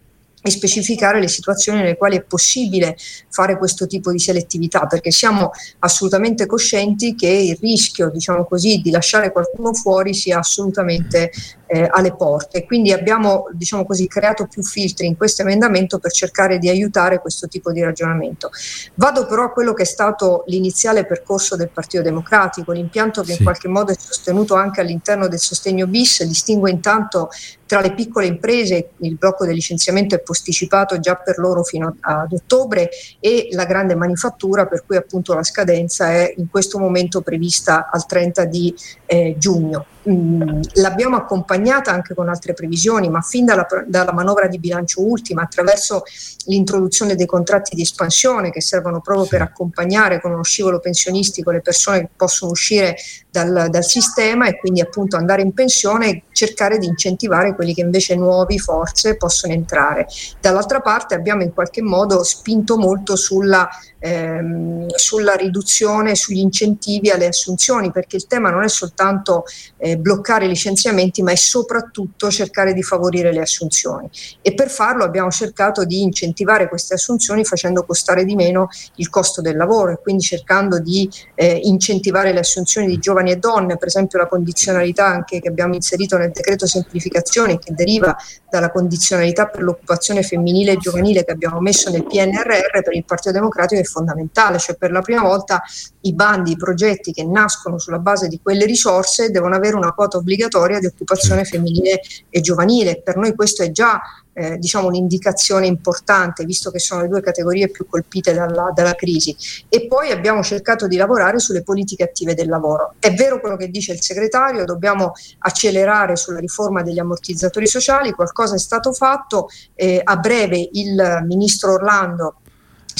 e 0.45 0.51
specificare 0.51 1.19
le 1.19 1.27
situazioni 1.27 1.79
nelle 1.79 1.97
quali 1.97 2.17
è 2.17 2.21
possibile 2.21 2.95
fare 3.29 3.57
questo 3.57 3.87
tipo 3.87 4.11
di 4.11 4.19
selettività, 4.19 4.85
perché 4.85 5.09
siamo 5.09 5.49
assolutamente 5.79 6.45
coscienti 6.45 7.15
che 7.15 7.27
il 7.27 7.57
rischio, 7.59 8.11
diciamo 8.11 8.45
così, 8.45 8.79
di 8.79 8.91
lasciare 8.91 9.31
qualcuno 9.31 9.73
fuori 9.73 10.13
sia 10.13 10.37
assolutamente 10.37 11.31
eh, 11.65 11.89
alle 11.91 12.15
porte. 12.15 12.63
Quindi 12.63 12.91
abbiamo 12.91 13.45
diciamo 13.53 13.85
così, 13.85 14.07
creato 14.07 14.45
più 14.45 14.61
filtri 14.61 15.07
in 15.07 15.17
questo 15.17 15.41
emendamento 15.41 15.97
per 15.97 16.11
cercare 16.11 16.59
di 16.59 16.69
aiutare 16.69 17.19
questo 17.19 17.47
tipo 17.47 17.71
di 17.71 17.81
ragionamento. 17.81 18.51
Vado 18.93 19.25
però 19.25 19.45
a 19.45 19.51
quello 19.51 19.73
che 19.73 19.81
è 19.81 19.87
stato 19.87 20.43
l'iniziale 20.45 21.07
percorso 21.07 21.55
del 21.55 21.69
Partito 21.69 22.03
Democratico, 22.03 22.71
l'impianto 22.71 23.21
che 23.21 23.31
sì. 23.31 23.37
in 23.39 23.43
qualche 23.43 23.67
modo 23.67 23.91
è 23.91 23.95
sostenuto 23.97 24.53
anche 24.53 24.81
all'interno 24.81 25.27
del 25.27 25.39
sostegno 25.39 25.87
bis, 25.87 26.23
distingue 26.23 26.69
intanto 26.69 27.29
tra 27.65 27.81
le 27.81 27.93
piccole 27.93 28.27
imprese 28.27 28.91
il 28.97 29.15
blocco 29.15 29.45
del 29.45 29.55
licenziamento 29.55 30.15
è 30.15 30.19
posticipato 30.19 30.99
già 30.99 31.15
per 31.15 31.37
loro 31.37 31.63
fino 31.63 31.95
ad 31.99 32.31
ottobre 32.31 32.89
e 33.19 33.49
la 33.51 33.65
grande 33.65 33.95
manifattura 33.95 34.65
per 34.65 34.83
cui 34.85 34.95
appunto 34.95 35.33
la 35.33 35.43
scadenza 35.43 36.11
è 36.11 36.33
in 36.37 36.49
questo 36.49 36.77
momento 36.77 37.21
prevista 37.21 37.89
al 37.91 38.05
30 38.05 38.45
di 38.45 38.73
eh, 39.05 39.35
giugno. 39.37 39.85
Mm, 40.07 40.61
l'abbiamo 40.73 41.15
accompagnata 41.15 41.91
anche 41.91 42.13
con 42.13 42.29
altre 42.29 42.53
previsioni, 42.53 43.09
ma 43.09 43.21
fin 43.21 43.43
dalla, 43.43 43.65
dalla, 43.87 44.13
manovra 44.13 44.45
di 44.47 44.59
bilancio 44.59 45.01
ultima, 45.01 45.41
attraverso 45.41 46.03
l'introduzione 46.45 47.15
dei 47.15 47.25
contratti 47.25 47.75
di 47.75 47.81
espansione 47.81 48.51
che 48.51 48.61
servono 48.61 49.01
proprio 49.01 49.25
per 49.25 49.41
accompagnare 49.41 50.21
con 50.21 50.31
uno 50.31 50.43
scivolo 50.43 50.79
pensionistico 50.79 51.49
le 51.49 51.61
persone 51.61 52.01
che 52.01 52.09
possono 52.15 52.51
uscire 52.51 52.95
dal, 53.35 53.67
dal 53.69 53.83
sistema 53.83 54.47
e 54.47 54.57
quindi 54.57 54.79
appunto 54.79 55.17
andare 55.17 55.41
in 55.41 55.53
pensione 55.53 56.09
e 56.09 56.23
cercare 56.31 56.77
di 56.77 56.85
incentivare 56.85 57.53
quelli 57.53 57.73
che 57.73 57.81
invece 57.81 58.15
nuovi 58.15 58.59
forze 58.59 59.17
possono 59.17 59.51
entrare. 59.51 60.07
Dall'altra 60.39 60.79
parte 60.79 61.15
abbiamo 61.15 61.43
in 61.43 61.53
qualche 61.53 61.81
modo 61.81 62.23
spinto 62.23 62.77
molto 62.77 63.17
sulla 63.17 63.67
ehm, 64.05 64.85
sulla 64.95 65.33
riduzione, 65.33 66.13
sugli 66.13 66.37
incentivi 66.37 67.09
alle 67.09 67.25
assunzioni, 67.25 67.91
perché 67.91 68.17
il 68.17 68.27
tema 68.27 68.51
non 68.51 68.63
è 68.63 68.69
soltanto 68.69 69.45
eh, 69.77 69.97
bloccare 69.97 70.45
i 70.45 70.47
licenziamenti, 70.47 71.23
ma 71.23 71.31
è 71.31 71.35
soprattutto 71.35 72.29
cercare 72.29 72.73
di 72.73 72.83
favorire 72.83 73.33
le 73.33 73.41
assunzioni. 73.41 74.07
E 74.41 74.53
per 74.53 74.69
farlo 74.69 75.03
abbiamo 75.03 75.31
cercato 75.31 75.83
di 75.85 76.01
incentivare 76.01 76.69
queste 76.69 76.93
assunzioni 76.93 77.43
facendo 77.43 77.83
costare 77.83 78.25
di 78.25 78.35
meno 78.35 78.67
il 78.97 79.09
costo 79.09 79.41
del 79.41 79.57
lavoro 79.57 79.91
e 79.91 79.99
quindi 80.01 80.23
cercando 80.23 80.79
di 80.79 81.09
eh, 81.33 81.59
incentivare 81.63 82.31
le 82.31 82.39
assunzioni 82.39 82.87
di 82.87 82.99
giovani 82.99 83.24
e 83.31 83.37
donne, 83.37 83.77
per 83.77 83.87
esempio 83.87 84.19
la 84.19 84.27
condizionalità 84.27 85.05
anche 85.05 85.39
che 85.39 85.47
abbiamo 85.47 85.75
inserito 85.75 86.17
nel 86.17 86.31
decreto 86.31 86.65
semplificazione 86.65 87.59
che 87.59 87.73
deriva 87.73 88.15
dalla 88.49 88.71
condizionalità 88.71 89.47
per 89.47 89.61
l'occupazione 89.61 90.23
femminile 90.23 90.73
e 90.73 90.77
giovanile 90.77 91.23
che 91.23 91.31
abbiamo 91.31 91.59
messo 91.59 91.89
nel 91.89 92.05
PNRR 92.05 92.81
per 92.83 92.93
il 92.93 93.05
Partito 93.05 93.31
Democratico 93.31 93.81
è 93.81 93.83
fondamentale, 93.83 94.59
cioè 94.59 94.75
per 94.75 94.91
la 94.91 95.01
prima 95.01 95.21
volta 95.21 95.61
i 96.01 96.13
bandi, 96.13 96.51
i 96.51 96.57
progetti 96.57 97.11
che 97.11 97.25
nascono 97.25 97.77
sulla 97.79 97.99
base 97.99 98.27
di 98.27 98.39
quelle 98.41 98.65
risorse 98.65 99.31
devono 99.31 99.55
avere 99.55 99.75
una 99.75 99.91
quota 99.93 100.17
obbligatoria 100.17 100.79
di 100.79 100.85
occupazione 100.85 101.43
femminile 101.43 102.01
e 102.29 102.41
giovanile. 102.41 103.01
Per 103.01 103.17
noi 103.17 103.35
questo 103.35 103.63
è 103.63 103.71
già 103.71 103.99
eh, 104.35 104.57
diciamo 104.57 104.87
un'indicazione 104.87 105.65
importante, 105.65 106.43
visto 106.43 106.69
che 106.69 106.79
sono 106.79 107.01
le 107.01 107.07
due 107.07 107.21
categorie 107.21 107.69
più 107.69 107.87
colpite 107.87 108.33
dalla, 108.33 108.71
dalla, 108.73 108.93
crisi. 108.93 109.35
E 109.69 109.87
poi 109.87 110.11
abbiamo 110.11 110.43
cercato 110.43 110.87
di 110.87 110.97
lavorare 110.97 111.39
sulle 111.39 111.63
politiche 111.63 112.03
attive 112.03 112.33
del 112.33 112.49
lavoro. 112.49 112.95
È 112.99 113.13
vero 113.13 113.39
quello 113.39 113.55
che 113.55 113.69
dice 113.69 113.93
il 113.93 114.01
segretario, 114.01 114.65
dobbiamo 114.65 115.13
accelerare 115.39 116.17
sulla 116.17 116.39
riforma 116.39 116.83
degli 116.83 116.99
ammortizzatori 116.99 117.65
sociali, 117.65 118.11
qualcosa 118.11 118.55
è 118.55 118.59
stato 118.59 118.91
fatto, 118.91 119.47
eh, 119.73 120.01
a 120.03 120.17
breve 120.17 120.69
il 120.73 121.23
ministro 121.25 121.73
Orlando 121.73 122.35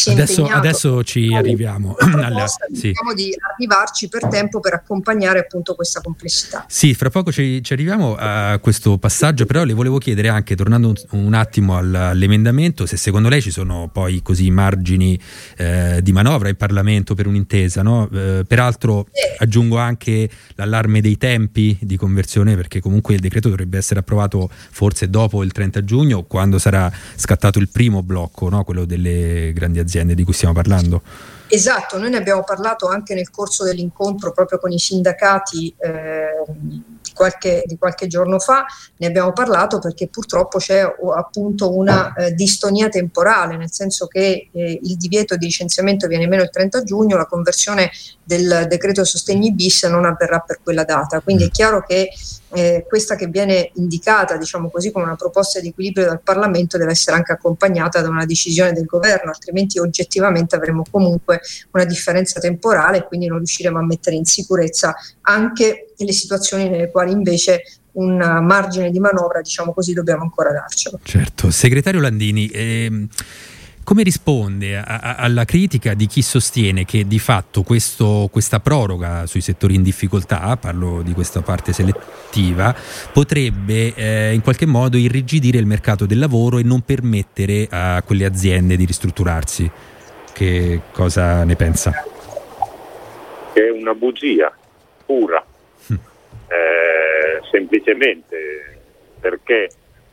Adesso, 0.08 0.46
adesso, 0.46 1.04
ci 1.04 1.34
arriviamo. 1.34 1.96
Alla, 2.22 2.46
sì. 2.74 2.92
di 3.16 3.34
arrivarci 3.54 4.10
per 4.10 4.28
tempo 4.28 4.60
per 4.60 4.74
accompagnare 4.74 5.40
appunto 5.40 5.74
questa 5.74 6.02
complessità. 6.02 6.66
Sì, 6.68 6.94
fra 6.94 7.10
poco 7.10 7.32
ci, 7.32 7.64
ci 7.64 7.74
arriviamo 7.74 8.16
a 8.18 8.60
questo 8.62 8.98
passaggio, 8.98 9.46
però 9.46 9.64
le 9.64 9.74
volevo 9.74 9.98
chiedere 9.98 10.28
anche, 10.28 10.56
tornando 10.56 10.90
un, 10.90 10.96
un 11.25 11.34
attimo 11.34 11.78
all'emendamento, 11.78 12.86
se 12.86 12.98
secondo 12.98 13.30
lei 13.30 13.42
ci 13.42 13.52
sono 13.52 13.90
poi 13.92 14.22
così 14.22 14.52
margini 14.52 15.18
eh, 15.58 16.00
di 16.02 16.12
manovra 16.12 16.50
in 16.50 16.56
Parlamento 16.56 17.16
per 17.16 17.28
un'intesa. 17.28 17.82
No? 17.82 18.10
Eh, 18.12 18.44
peraltro 18.46 19.08
sì. 19.12 19.44
aggiungo 19.44 19.78
anche 19.78 20.30
l'allarme 20.56 21.00
dei 21.00 21.18
tempi 21.18 21.78
di 21.82 21.96
conversione, 21.96 22.56
perché 22.56 22.82
comunque 22.82 23.14
il 23.14 23.22
decreto 23.22 23.48
dovrebbe 23.48 23.78
essere 23.78 24.02
approvato 24.02 24.50
forse 24.52 25.10
dopo 25.10 25.42
il 25.42 25.54
30 25.54 25.84
giugno, 25.86 26.24
quando 26.24 26.60
sarà 26.60 26.92
scattato 27.16 27.60
il 27.60 27.70
primo 27.70 28.04
blocco, 28.04 28.50
no? 28.50 28.64
quello 28.66 28.84
delle 28.84 29.52
grandi 29.54 29.80
aziende 29.80 29.84
aziende 29.86 30.15
di 30.15 30.24
cui 30.24 30.34
stiamo 30.34 30.54
parlando. 30.54 31.01
Esatto, 31.48 32.00
noi 32.00 32.10
ne 32.10 32.18
abbiamo 32.18 32.44
parlato 32.44 32.88
anche 32.88 33.14
nel 33.14 33.30
corso 33.30 33.64
dell'incontro 33.64 34.32
proprio 34.32 34.58
con 34.58 34.72
i 34.72 34.80
sindacati 34.80 35.74
eh, 35.78 36.44
di, 36.48 36.84
qualche, 37.14 37.64
di, 37.66 37.78
qualche, 37.78 38.08
giorno 38.08 38.40
fa, 38.40 38.66
ne 38.98 39.06
abbiamo 39.06 39.32
parlato 39.32 39.78
perché 39.78 40.08
purtroppo 40.08 40.58
c'è 40.58 40.82
appunto 41.16 41.75
una 41.75 42.14
eh, 42.14 42.34
distonia 42.34 42.90
temporale, 42.90 43.58
nel 43.58 43.72
senso 43.72 44.08
che 44.08 44.50
eh, 44.52 44.80
il 44.82 44.98
divieto 44.98 45.36
di 45.36 45.46
licenziamento 45.46 46.08
viene 46.08 46.28
meno 46.28 46.42
il 46.42 46.50
30 46.50 46.84
giugno, 46.84 47.16
la 47.16 47.28
conversione 47.28 47.92
del 48.24 48.66
decreto 48.68 49.04
sostegni 49.04 49.54
bis 49.54 49.84
non 49.84 50.06
avverrà 50.06 50.40
per 50.40 50.60
quella 50.64 50.84
data, 50.84 51.20
quindi 51.20 51.44
è 51.44 51.48
mm. 51.48 51.52
chiaro 51.52 51.84
che 51.84 52.10
eh, 52.56 52.86
questa 52.88 53.16
che 53.16 53.28
viene 53.28 53.72
indicata 53.75 54.38
diciamo 54.38 54.70
così 54.70 54.92
come 54.92 55.06
una 55.06 55.16
proposta 55.16 55.60
di 55.60 55.70
equilibrio 55.70 56.06
dal 56.06 56.22
Parlamento 56.22 56.78
deve 56.78 56.92
essere 56.92 57.18
anche 57.18 57.34
accompagnata 57.34 58.02
da 58.02 58.10
una 58.10 58.25
decisione 58.25 58.72
del 58.72 58.86
governo, 58.86 59.32
altrimenti 59.32 59.78
oggettivamente 59.78 60.56
avremo 60.56 60.84
comunque 60.90 61.35
una 61.72 61.86
differenza 61.86 62.39
temporale 62.39 62.98
e 62.98 63.04
quindi 63.04 63.27
non 63.27 63.38
riusciremo 63.38 63.77
a 63.77 63.84
mettere 63.84 64.15
in 64.15 64.25
sicurezza 64.25 64.96
anche 65.22 65.94
le 65.96 66.12
situazioni 66.12 66.70
nelle 66.70 66.92
quali 66.92 67.12
invece 67.12 67.63
un 67.94 68.18
margine 68.18 68.92
di 68.92 69.00
manovra, 69.00 69.42
diciamo 69.42 69.74
così, 69.74 69.94
dobbiamo 69.94 70.24
ancora 70.24 70.51
darcelo. 70.51 71.00
Certo, 71.04 71.50
segretario 71.50 72.01
Landini. 72.01 72.48
Ehm 72.48 73.10
come 73.86 74.01
risponde 74.01 74.77
a, 74.77 74.84
a, 74.84 75.15
alla 75.18 75.46
critica 75.46 75.94
di 75.94 76.08
chi 76.08 76.24
sostiene 76.24 76.86
che 76.86 77.06
di 77.06 77.20
fatto 77.20 77.62
questo, 77.62 78.27
questa 78.32 78.60
proroga 78.60 79.27
sui 79.27 79.42
settori 79.42 79.75
in 79.75 79.84
difficoltà, 79.84 80.58
parlo 80.58 81.04
di 81.04 81.13
questa 81.13 81.42
parte 81.42 81.72
selettiva, 81.72 82.75
potrebbe 83.13 83.94
eh, 83.94 84.34
in 84.34 84.42
qualche 84.42 84.65
modo 84.65 84.98
irrigidire 84.98 85.60
il 85.60 85.68
mercato 85.68 86.08
del 86.08 86.18
lavoro 86.18 86.58
e 86.58 86.63
non 86.63 86.82
permettere 86.82 87.68
a 87.70 88.01
quelle 88.01 88.25
aziende 88.25 88.75
di 88.75 88.86
ristrutturarsi? 88.86 89.70
Che 90.36 90.82
cosa 90.92 91.46
ne 91.46 91.56
pensa? 91.56 91.94
È 93.54 93.70
una 93.70 93.94
bugia 93.94 94.54
pura, 95.06 95.42
hm. 95.88 95.94
eh, 95.94 97.39
semplicemente 97.50 98.80
perché 99.18 99.70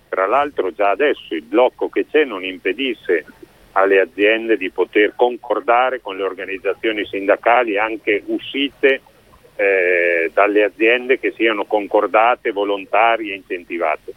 tra 0.08 0.26
l'altro 0.26 0.70
già 0.70 0.90
adesso 0.90 1.34
il 1.34 1.42
blocco 1.42 1.88
che 1.88 2.06
c'è 2.08 2.22
non 2.22 2.44
impedisse 2.44 3.24
alle 3.72 3.98
aziende 3.98 4.56
di 4.56 4.70
poter 4.70 5.14
concordare 5.16 6.00
con 6.00 6.16
le 6.16 6.22
organizzazioni 6.22 7.04
sindacali 7.04 7.76
anche 7.76 8.22
uscite 8.26 9.00
eh, 9.56 10.30
dalle 10.32 10.62
aziende 10.62 11.18
che 11.18 11.32
siano 11.32 11.64
concordate, 11.64 12.52
volontarie 12.52 13.32
e 13.32 13.36
incentivate. 13.38 14.14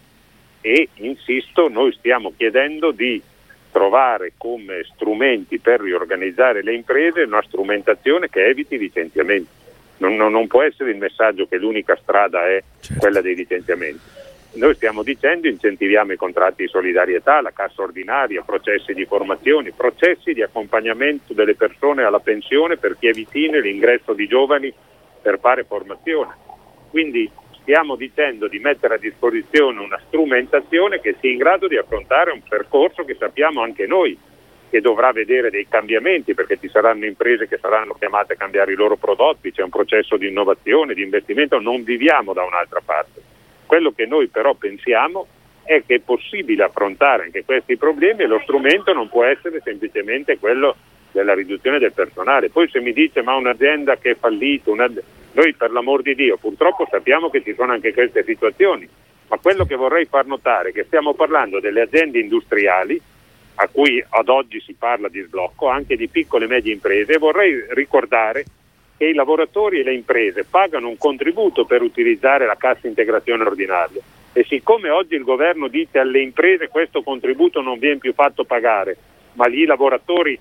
E 0.62 0.88
insisto, 0.98 1.68
noi 1.68 1.92
stiamo 1.94 2.32
chiedendo 2.38 2.92
di 2.92 3.20
trovare 3.76 4.32
come 4.38 4.86
strumenti 4.86 5.60
per 5.60 5.82
riorganizzare 5.82 6.64
le 6.64 6.74
imprese 6.74 7.24
una 7.24 7.44
strumentazione 7.46 8.30
che 8.30 8.46
eviti 8.46 8.76
i 8.76 8.78
licenziamenti. 8.78 9.50
Non, 9.98 10.16
non, 10.16 10.32
non 10.32 10.48
può 10.48 10.62
essere 10.62 10.92
il 10.92 10.98
messaggio 10.98 11.46
che 11.46 11.58
l'unica 11.58 11.98
strada 12.02 12.48
è 12.48 12.64
certo. 12.80 13.02
quella 13.02 13.20
dei 13.20 13.36
licenziamenti. 13.36 14.00
Noi 14.54 14.76
stiamo 14.76 15.04
dicendo 15.04 15.50
incentiviamo 15.50 16.14
i 16.14 16.16
contratti 16.16 16.64
di 16.64 16.70
solidarietà, 16.70 17.42
la 17.42 17.52
cassa 17.52 17.82
ordinaria, 17.82 18.44
processi 18.44 18.94
di 18.94 19.04
formazione, 19.04 19.74
processi 19.76 20.32
di 20.32 20.42
accompagnamento 20.42 21.34
delle 21.34 21.56
persone 21.56 22.04
alla 22.04 22.22
pensione 22.22 22.78
per 22.78 22.96
chi 22.98 23.08
è 23.08 23.12
vicino 23.12 23.60
l'ingresso 23.60 24.14
di 24.14 24.26
giovani 24.26 24.74
per 25.22 25.38
fare 25.38 25.66
formazione. 25.66 26.34
Quindi 26.90 27.30
stiamo 27.66 27.96
dicendo 27.96 28.48
di 28.48 28.60
mettere 28.60 28.94
a 28.94 29.00
disposizione 29.00 29.80
una 29.80 30.00
strumentazione 30.06 31.00
che 31.00 31.16
sia 31.20 31.32
in 31.32 31.40
grado 31.40 31.68
di 31.68 31.78
affrontare 31.78 32.32
un 32.32 32.42
percorso 32.48 33.04
che 33.04 33.16
sappiamo 33.18 33.64
anche 33.64 33.88
noi 33.88 34.16
che 34.70 34.82
dovrà 34.82 35.12
vedere 35.12 35.50
dei 35.50 35.68
cambiamenti 35.68 36.36
perché 36.36 36.60
ci 36.60 36.70
saranno 36.70 37.06
imprese 37.06 37.48
che 37.48 37.58
saranno 37.58 37.96
chiamate 37.96 38.34
a 38.34 38.36
cambiare 38.36 38.74
i 38.74 38.76
loro 38.76 38.98
prodotti, 38.98 39.52
c'è 39.52 39.64
un 39.64 39.70
processo 39.70 40.16
di 40.16 40.28
innovazione, 40.28 40.94
di 40.94 41.02
investimento, 41.02 41.60
non 41.60 41.84
viviamo 41.84 42.34
da 42.34 42.44
un'altra 42.44 42.82
parte. 42.86 43.22
Quello 43.66 43.92
che 43.94 44.06
noi 44.06 44.28
però 44.28 44.54
pensiamo 44.54 45.26
è 45.64 45.82
che 45.84 45.96
è 45.96 46.00
possibile 46.02 46.64
affrontare 46.64 47.24
anche 47.24 47.44
questi 47.44 47.78
problemi 47.78 48.24
e 48.24 48.28
lo 48.28 48.40
strumento 48.44 48.94
non 48.94 49.10
può 49.10 49.24
essere 49.24 49.60
semplicemente 49.64 50.38
quello 50.38 50.76
della 51.16 51.34
riduzione 51.34 51.80
del 51.80 51.94
personale. 51.94 52.50
Poi 52.50 52.68
se 52.70 52.82
mi 52.82 52.92
dice 52.92 53.22
ma 53.22 53.36
un'azienda 53.36 53.96
che 53.96 54.12
è 54.12 54.16
fallita, 54.16 54.72
noi 54.72 55.54
per 55.54 55.72
l'amor 55.72 56.02
di 56.02 56.14
Dio 56.14 56.38
purtroppo 56.38 56.86
sappiamo 56.90 57.30
che 57.30 57.42
ci 57.42 57.54
sono 57.56 57.72
anche 57.72 57.94
queste 57.94 58.24
situazioni, 58.24 58.88
ma 59.30 59.38
quello 59.38 59.66
che 59.66 59.76
vorrei 59.76 60.06
far 60.06 60.26
notare 60.26 60.70
è 60.70 60.72
che 60.74 60.84
stiamo 60.84 61.14
parlando 61.14 61.60
delle 61.60 61.82
aziende 61.82 62.20
industriali 62.20 63.02
a 63.56 63.70
cui 63.70 64.04
ad 64.08 64.28
oggi 64.28 64.60
si 64.60 64.74
parla 64.74 65.08
di 65.08 65.22
sblocco, 65.22 65.70
anche 65.70 65.96
di 65.96 66.10
piccole 66.10 66.46
e 66.46 66.50
medie 66.50 66.74
imprese 66.74 67.14
e 67.14 67.18
vorrei 67.18 67.66
ricordare 67.70 68.44
che 68.98 69.06
i 69.06 69.14
lavoratori 69.14 69.80
e 69.80 69.84
le 69.84 69.94
imprese 69.94 70.44
pagano 70.44 70.90
un 70.90 70.98
contributo 70.98 71.66
per 71.66 71.82
utilizzare 71.82 72.46
la 72.46 72.56
cassa 72.58 72.88
integrazione 72.88 73.44
ordinaria 73.44 74.02
e 74.38 74.44
siccome 74.44 74.90
oggi 74.90 75.16
il 75.16 75.24
governo 75.24 75.70
dice 75.70 76.00
alle 76.00 76.20
imprese 76.20 76.68
questo 76.68 77.02
contributo 77.02 77.62
non 77.62 77.80
viene 77.80 78.00
più 78.00 78.14
fatto 78.14 78.44
pagare, 78.44 78.98
ma 79.36 79.48
gli 79.48 79.66
lavoratori 79.66 80.38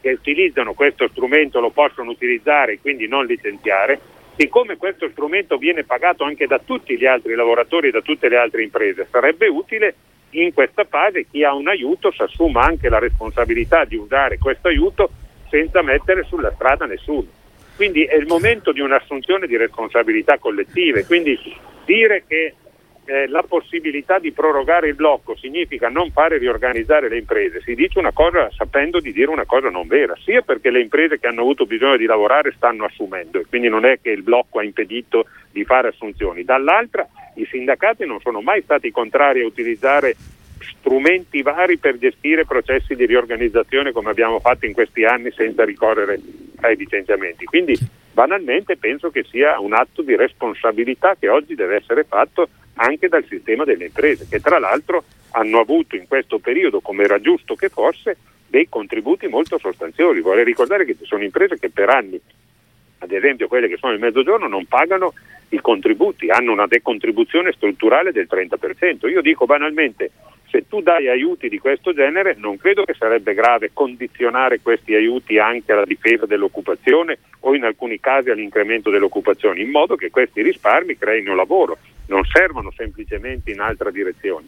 che 0.00 0.12
utilizzano 0.12 0.74
questo 0.74 1.08
strumento 1.08 1.60
lo 1.60 1.70
possono 1.70 2.10
utilizzare 2.10 2.72
e 2.72 2.80
quindi 2.80 3.08
non 3.08 3.26
licenziare, 3.26 4.00
siccome 4.36 4.76
questo 4.76 5.08
strumento 5.10 5.56
viene 5.56 5.84
pagato 5.84 6.24
anche 6.24 6.46
da 6.46 6.58
tutti 6.58 6.96
gli 6.96 7.06
altri 7.06 7.34
lavoratori 7.34 7.88
e 7.88 7.90
da 7.90 8.00
tutte 8.00 8.28
le 8.28 8.36
altre 8.36 8.62
imprese, 8.62 9.06
sarebbe 9.10 9.48
utile 9.48 9.94
in 10.30 10.52
questa 10.52 10.84
fase 10.84 11.26
chi 11.30 11.42
ha 11.42 11.54
un 11.54 11.68
aiuto 11.68 12.10
si 12.12 12.22
assuma 12.22 12.62
anche 12.62 12.88
la 12.88 12.98
responsabilità 12.98 13.84
di 13.84 13.96
usare 13.96 14.38
questo 14.38 14.68
aiuto 14.68 15.10
senza 15.48 15.82
mettere 15.82 16.24
sulla 16.24 16.52
strada 16.54 16.84
nessuno. 16.84 17.26
Quindi 17.76 18.04
è 18.04 18.16
il 18.16 18.26
momento 18.26 18.72
di 18.72 18.80
un'assunzione 18.80 19.46
di 19.46 19.56
responsabilità 19.56 20.36
collettive, 20.38 21.06
quindi 21.06 21.38
dire 21.84 22.24
che 22.26 22.54
eh, 23.08 23.26
la 23.26 23.42
possibilità 23.42 24.18
di 24.18 24.32
prorogare 24.32 24.88
il 24.88 24.94
blocco 24.94 25.34
significa 25.34 25.88
non 25.88 26.10
fare 26.10 26.36
riorganizzare 26.36 27.08
le 27.08 27.16
imprese, 27.16 27.62
si 27.62 27.74
dice 27.74 27.98
una 27.98 28.12
cosa 28.12 28.50
sapendo 28.54 29.00
di 29.00 29.12
dire 29.12 29.30
una 29.30 29.46
cosa 29.46 29.70
non 29.70 29.86
vera, 29.86 30.14
sia 30.22 30.42
perché 30.42 30.70
le 30.70 30.82
imprese 30.82 31.18
che 31.18 31.26
hanno 31.26 31.40
avuto 31.40 31.64
bisogno 31.64 31.96
di 31.96 32.04
lavorare 32.04 32.52
stanno 32.54 32.84
assumendo 32.84 33.38
e 33.38 33.46
quindi 33.48 33.70
non 33.70 33.86
è 33.86 33.98
che 34.02 34.10
il 34.10 34.22
blocco 34.22 34.58
ha 34.58 34.62
impedito 34.62 35.24
di 35.50 35.64
fare 35.64 35.88
assunzioni, 35.88 36.44
dall'altra 36.44 37.08
i 37.36 37.46
sindacati 37.46 38.04
non 38.04 38.20
sono 38.20 38.42
mai 38.42 38.60
stati 38.60 38.90
contrari 38.90 39.40
a 39.40 39.46
utilizzare 39.46 40.14
strumenti 40.60 41.40
vari 41.40 41.78
per 41.78 41.96
gestire 41.96 42.44
processi 42.44 42.94
di 42.94 43.06
riorganizzazione 43.06 43.92
come 43.92 44.10
abbiamo 44.10 44.38
fatto 44.38 44.66
in 44.66 44.74
questi 44.74 45.04
anni 45.04 45.30
senza 45.30 45.64
ricorrere 45.64 46.20
ai 46.60 46.76
licenziamenti. 46.76 47.46
Quindi 47.46 47.74
banalmente 48.12 48.76
penso 48.76 49.08
che 49.08 49.24
sia 49.24 49.58
un 49.60 49.72
atto 49.72 50.02
di 50.02 50.14
responsabilità 50.14 51.16
che 51.18 51.28
oggi 51.28 51.54
deve 51.54 51.76
essere 51.76 52.04
fatto 52.04 52.48
anche 52.78 53.08
dal 53.08 53.24
sistema 53.24 53.64
delle 53.64 53.86
imprese, 53.86 54.26
che 54.28 54.40
tra 54.40 54.58
l'altro 54.58 55.04
hanno 55.32 55.60
avuto 55.60 55.96
in 55.96 56.06
questo 56.06 56.38
periodo, 56.38 56.80
come 56.80 57.04
era 57.04 57.20
giusto 57.20 57.54
che 57.54 57.68
fosse, 57.68 58.16
dei 58.46 58.68
contributi 58.68 59.26
molto 59.26 59.58
sostanziosi. 59.58 60.20
Vorrei 60.20 60.44
ricordare 60.44 60.84
che 60.84 60.96
ci 60.96 61.04
sono 61.04 61.22
imprese 61.22 61.58
che 61.58 61.70
per 61.70 61.90
anni, 61.90 62.20
ad 62.98 63.12
esempio 63.12 63.48
quelle 63.48 63.68
che 63.68 63.76
sono 63.76 63.92
nel 63.92 64.00
mezzogiorno, 64.00 64.48
non 64.48 64.66
pagano 64.66 65.12
i 65.50 65.60
contributi, 65.60 66.28
hanno 66.30 66.52
una 66.52 66.66
decontribuzione 66.66 67.52
strutturale 67.52 68.12
del 68.12 68.26
30%. 68.30 69.08
Io 69.08 69.20
dico 69.20 69.44
banalmente, 69.44 70.10
se 70.50 70.66
tu 70.66 70.80
dai 70.80 71.08
aiuti 71.08 71.48
di 71.48 71.58
questo 71.58 71.92
genere, 71.92 72.34
non 72.38 72.56
credo 72.56 72.84
che 72.84 72.94
sarebbe 72.94 73.34
grave 73.34 73.70
condizionare 73.72 74.60
questi 74.60 74.94
aiuti 74.94 75.38
anche 75.38 75.72
alla 75.72 75.84
difesa 75.84 76.26
dell'occupazione 76.26 77.18
o 77.40 77.54
in 77.54 77.64
alcuni 77.64 78.00
casi 78.00 78.30
all'incremento 78.30 78.90
dell'occupazione, 78.90 79.60
in 79.60 79.70
modo 79.70 79.94
che 79.94 80.10
questi 80.10 80.42
risparmi 80.42 80.96
creino 80.96 81.34
lavoro 81.34 81.78
non 82.08 82.24
servono 82.24 82.70
semplicemente 82.76 83.50
in 83.50 83.60
altra 83.60 83.90
direzione. 83.90 84.46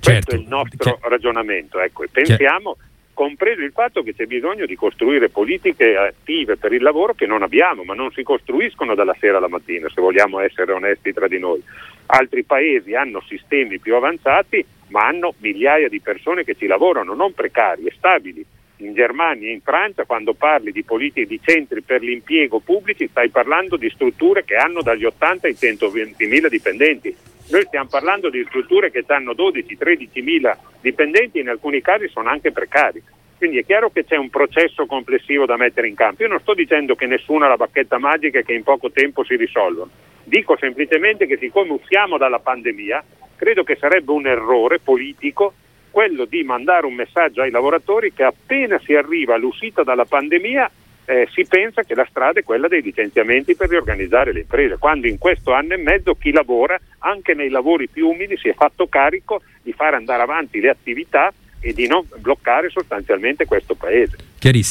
Certo. 0.00 0.10
Questo 0.10 0.34
è 0.34 0.38
il 0.38 0.46
nostro 0.48 0.96
Ch- 0.96 1.06
ragionamento, 1.08 1.80
ecco, 1.80 2.04
e 2.04 2.08
pensiamo, 2.10 2.76
compreso 3.14 3.62
il 3.62 3.72
fatto 3.72 4.02
che 4.02 4.14
c'è 4.14 4.26
bisogno 4.26 4.66
di 4.66 4.74
costruire 4.74 5.28
politiche 5.28 5.96
attive 5.96 6.56
per 6.56 6.72
il 6.72 6.82
lavoro 6.82 7.14
che 7.14 7.26
non 7.26 7.42
abbiamo, 7.42 7.84
ma 7.84 7.94
non 7.94 8.10
si 8.12 8.22
costruiscono 8.22 8.94
dalla 8.94 9.16
sera 9.18 9.38
alla 9.38 9.48
mattina, 9.48 9.88
se 9.88 10.00
vogliamo 10.00 10.40
essere 10.40 10.72
onesti 10.72 11.12
tra 11.12 11.28
di 11.28 11.38
noi. 11.38 11.62
Altri 12.06 12.42
paesi 12.44 12.94
hanno 12.94 13.22
sistemi 13.26 13.78
più 13.78 13.94
avanzati, 13.94 14.64
ma 14.88 15.06
hanno 15.06 15.34
migliaia 15.38 15.88
di 15.88 16.00
persone 16.00 16.44
che 16.44 16.54
ci 16.54 16.66
lavorano, 16.66 17.14
non 17.14 17.32
precarie, 17.32 17.92
stabili 17.96 18.44
in 18.78 18.94
Germania 18.94 19.48
e 19.48 19.52
in 19.52 19.60
Francia 19.60 20.04
quando 20.04 20.34
parli 20.34 20.72
di 20.72 20.82
politiche 20.82 21.26
di 21.26 21.40
centri 21.42 21.82
per 21.82 22.02
l'impiego 22.02 22.58
pubblici 22.58 23.08
stai 23.08 23.28
parlando 23.28 23.76
di 23.76 23.88
strutture 23.90 24.44
che 24.44 24.56
hanno 24.56 24.82
dagli 24.82 25.04
80 25.04 25.46
ai 25.46 25.56
120 25.56 26.26
mila 26.26 26.48
dipendenti. 26.48 27.14
Noi 27.50 27.62
stiamo 27.62 27.88
parlando 27.88 28.30
di 28.30 28.42
strutture 28.46 28.90
che 28.90 29.04
hanno 29.06 29.32
12-13 29.32 30.22
mila 30.22 30.58
dipendenti, 30.80 31.38
in 31.38 31.48
alcuni 31.48 31.80
casi 31.82 32.08
sono 32.08 32.28
anche 32.30 32.52
precari. 32.52 33.02
Quindi 33.36 33.58
è 33.58 33.64
chiaro 33.64 33.90
che 33.90 34.04
c'è 34.04 34.16
un 34.16 34.30
processo 34.30 34.86
complessivo 34.86 35.44
da 35.44 35.56
mettere 35.56 35.88
in 35.88 35.94
campo. 35.94 36.22
Io 36.22 36.28
non 36.28 36.40
sto 36.40 36.54
dicendo 36.54 36.94
che 36.94 37.06
nessuno 37.06 37.44
ha 37.44 37.48
la 37.48 37.56
bacchetta 37.56 37.98
magica 37.98 38.38
e 38.38 38.44
che 38.44 38.54
in 38.54 38.62
poco 38.62 38.90
tempo 38.90 39.24
si 39.24 39.36
risolvono. 39.36 39.90
Dico 40.22 40.56
semplicemente 40.56 41.26
che 41.26 41.36
siccome 41.36 41.72
usciamo 41.72 42.16
dalla 42.16 42.38
pandemia, 42.38 43.04
credo 43.36 43.62
che 43.62 43.76
sarebbe 43.76 44.12
un 44.12 44.26
errore 44.26 44.78
politico 44.78 45.52
quello 45.94 46.24
di 46.24 46.42
mandare 46.42 46.86
un 46.86 46.94
messaggio 46.94 47.42
ai 47.42 47.52
lavoratori 47.52 48.12
che 48.12 48.24
appena 48.24 48.80
si 48.80 48.96
arriva 48.96 49.36
all'uscita 49.36 49.84
dalla 49.84 50.04
pandemia 50.04 50.68
eh, 51.04 51.28
si 51.30 51.46
pensa 51.46 51.84
che 51.84 51.94
la 51.94 52.04
strada 52.10 52.40
è 52.40 52.42
quella 52.42 52.66
dei 52.66 52.82
licenziamenti 52.82 53.54
per 53.54 53.68
riorganizzare 53.68 54.32
le 54.32 54.40
imprese, 54.40 54.76
quando 54.76 55.06
in 55.06 55.18
questo 55.18 55.52
anno 55.52 55.74
e 55.74 55.76
mezzo 55.76 56.16
chi 56.16 56.32
lavora, 56.32 56.76
anche 56.98 57.34
nei 57.34 57.48
lavori 57.48 57.88
più 57.88 58.08
umili, 58.08 58.36
si 58.36 58.48
è 58.48 58.54
fatto 58.54 58.88
carico 58.88 59.42
di 59.62 59.72
fare 59.72 59.94
andare 59.94 60.22
avanti 60.22 60.58
le 60.58 60.70
attività 60.70 61.32
e 61.60 61.72
di 61.72 61.86
non 61.86 62.04
bloccare 62.18 62.70
sostanzialmente 62.70 63.44
questo 63.44 63.76
paese. 63.76 64.16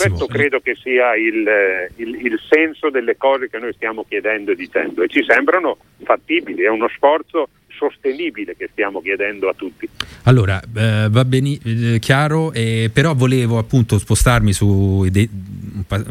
Questo 0.09 0.27
credo 0.27 0.59
che 0.59 0.75
sia 0.75 1.15
il, 1.15 1.47
il, 1.95 2.25
il, 2.25 2.39
senso 2.49 2.89
delle 2.89 3.15
cose 3.15 3.49
che 3.49 3.59
noi 3.59 3.71
stiamo 3.73 4.03
chiedendo 4.03 4.51
e 4.51 4.55
dicendo 4.55 5.03
e 5.03 5.07
ci 5.07 5.23
sembrano 5.23 5.77
fattibili, 6.03 6.63
è 6.63 6.67
uno 6.67 6.89
sforzo 6.89 7.47
sostenibile 7.77 8.55
che 8.55 8.69
stiamo 8.71 9.01
chiedendo 9.01 9.49
a 9.49 9.53
tutti. 9.53 9.87
Allora, 10.23 10.61
eh, 10.61 11.07
va 11.09 11.25
bene, 11.25 11.57
eh, 11.63 11.99
chiaro, 11.99 12.53
eh, 12.53 12.89
però 12.91 13.13
volevo 13.13 13.57
appunto 13.57 13.97
spostarmi 13.97 14.53
su, 14.53 15.07
de, 15.09 15.27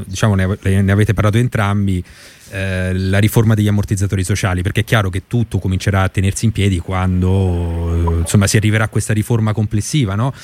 diciamo 0.07 0.35
ne, 0.35 0.59
ne 0.63 0.93
avete 0.93 1.15
parlato 1.15 1.39
entrambi, 1.39 2.03
eh, 2.53 2.93
la 2.93 3.19
riforma 3.19 3.55
degli 3.55 3.69
ammortizzatori 3.69 4.23
sociali, 4.23 4.63
perché 4.63 4.81
è 4.81 4.85
chiaro 4.85 5.09
che 5.09 5.23
tutto 5.27 5.59
comincerà 5.59 6.03
a 6.03 6.09
tenersi 6.09 6.45
in 6.45 6.53
piedi 6.53 6.79
quando 6.79 8.19
insomma, 8.21 8.47
si 8.47 8.59
arriverà 8.59 8.85
a 8.85 8.89
questa 8.89 9.15
riforma 9.15 9.55
complessiva, 9.55 10.15
no? 10.15 10.35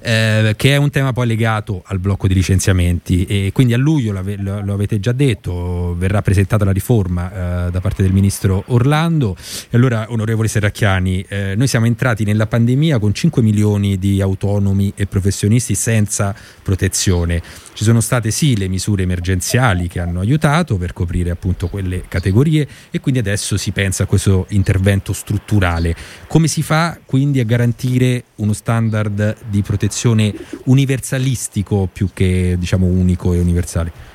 eh, 0.00 0.54
che 0.56 0.72
è 0.72 0.76
un 0.76 0.90
tema 0.90 1.12
poi 1.12 1.26
legato 1.26 1.82
al 1.86 1.98
blocco 1.98 2.26
di 2.26 2.34
licenziamenti 2.34 3.26
e 3.26 3.50
quindi 3.52 3.74
a 3.74 3.76
luglio, 3.76 4.12
lo 4.12 4.72
avete 4.72 4.98
già 4.98 5.12
detto, 5.12 5.94
verrà 5.96 6.22
presentata 6.22 6.64
la 6.64 6.72
riforma 6.72 7.66
eh, 7.66 7.70
da 7.70 7.80
parte 7.80 8.02
del 8.02 8.12
ministro 8.12 8.64
Orlando. 8.68 9.36
E 9.70 9.76
allora, 9.76 10.06
onorevole 10.08 10.48
Serracchiani, 10.48 11.24
eh, 11.28 11.54
noi 11.54 11.66
siamo 11.66 11.86
entrati 11.86 12.24
nella 12.24 12.46
pandemia 12.46 12.98
con 12.98 13.12
5 13.12 13.42
milioni 13.42 13.98
di 13.98 14.22
autonomi 14.22 14.92
e 14.96 15.06
professionisti 15.06 15.74
senza 15.74 16.34
protezione. 16.62 17.42
Ci 17.74 17.84
sono 17.84 18.00
state 18.00 18.30
sì 18.30 18.56
le 18.56 18.68
misure 18.68 19.02
emergenziali 19.02 19.86
che 19.86 20.00
hanno 20.00 20.20
aiutato 20.20 20.76
per 20.78 20.92
coprire 20.92 21.30
appunto 21.30 21.57
quelle 21.66 22.04
categorie 22.08 22.66
e 22.90 23.00
quindi 23.00 23.20
adesso 23.20 23.56
si 23.56 23.72
pensa 23.72 24.04
a 24.04 24.06
questo 24.06 24.46
intervento 24.50 25.12
strutturale. 25.12 25.94
Come 26.28 26.46
si 26.46 26.62
fa 26.62 26.98
quindi 27.04 27.40
a 27.40 27.44
garantire 27.44 28.24
uno 28.36 28.52
standard 28.52 29.36
di 29.48 29.62
protezione 29.62 30.32
universalistico 30.64 31.88
più 31.92 32.10
che 32.14 32.56
diciamo 32.58 32.86
unico 32.86 33.32
e 33.32 33.40
universale? 33.40 34.07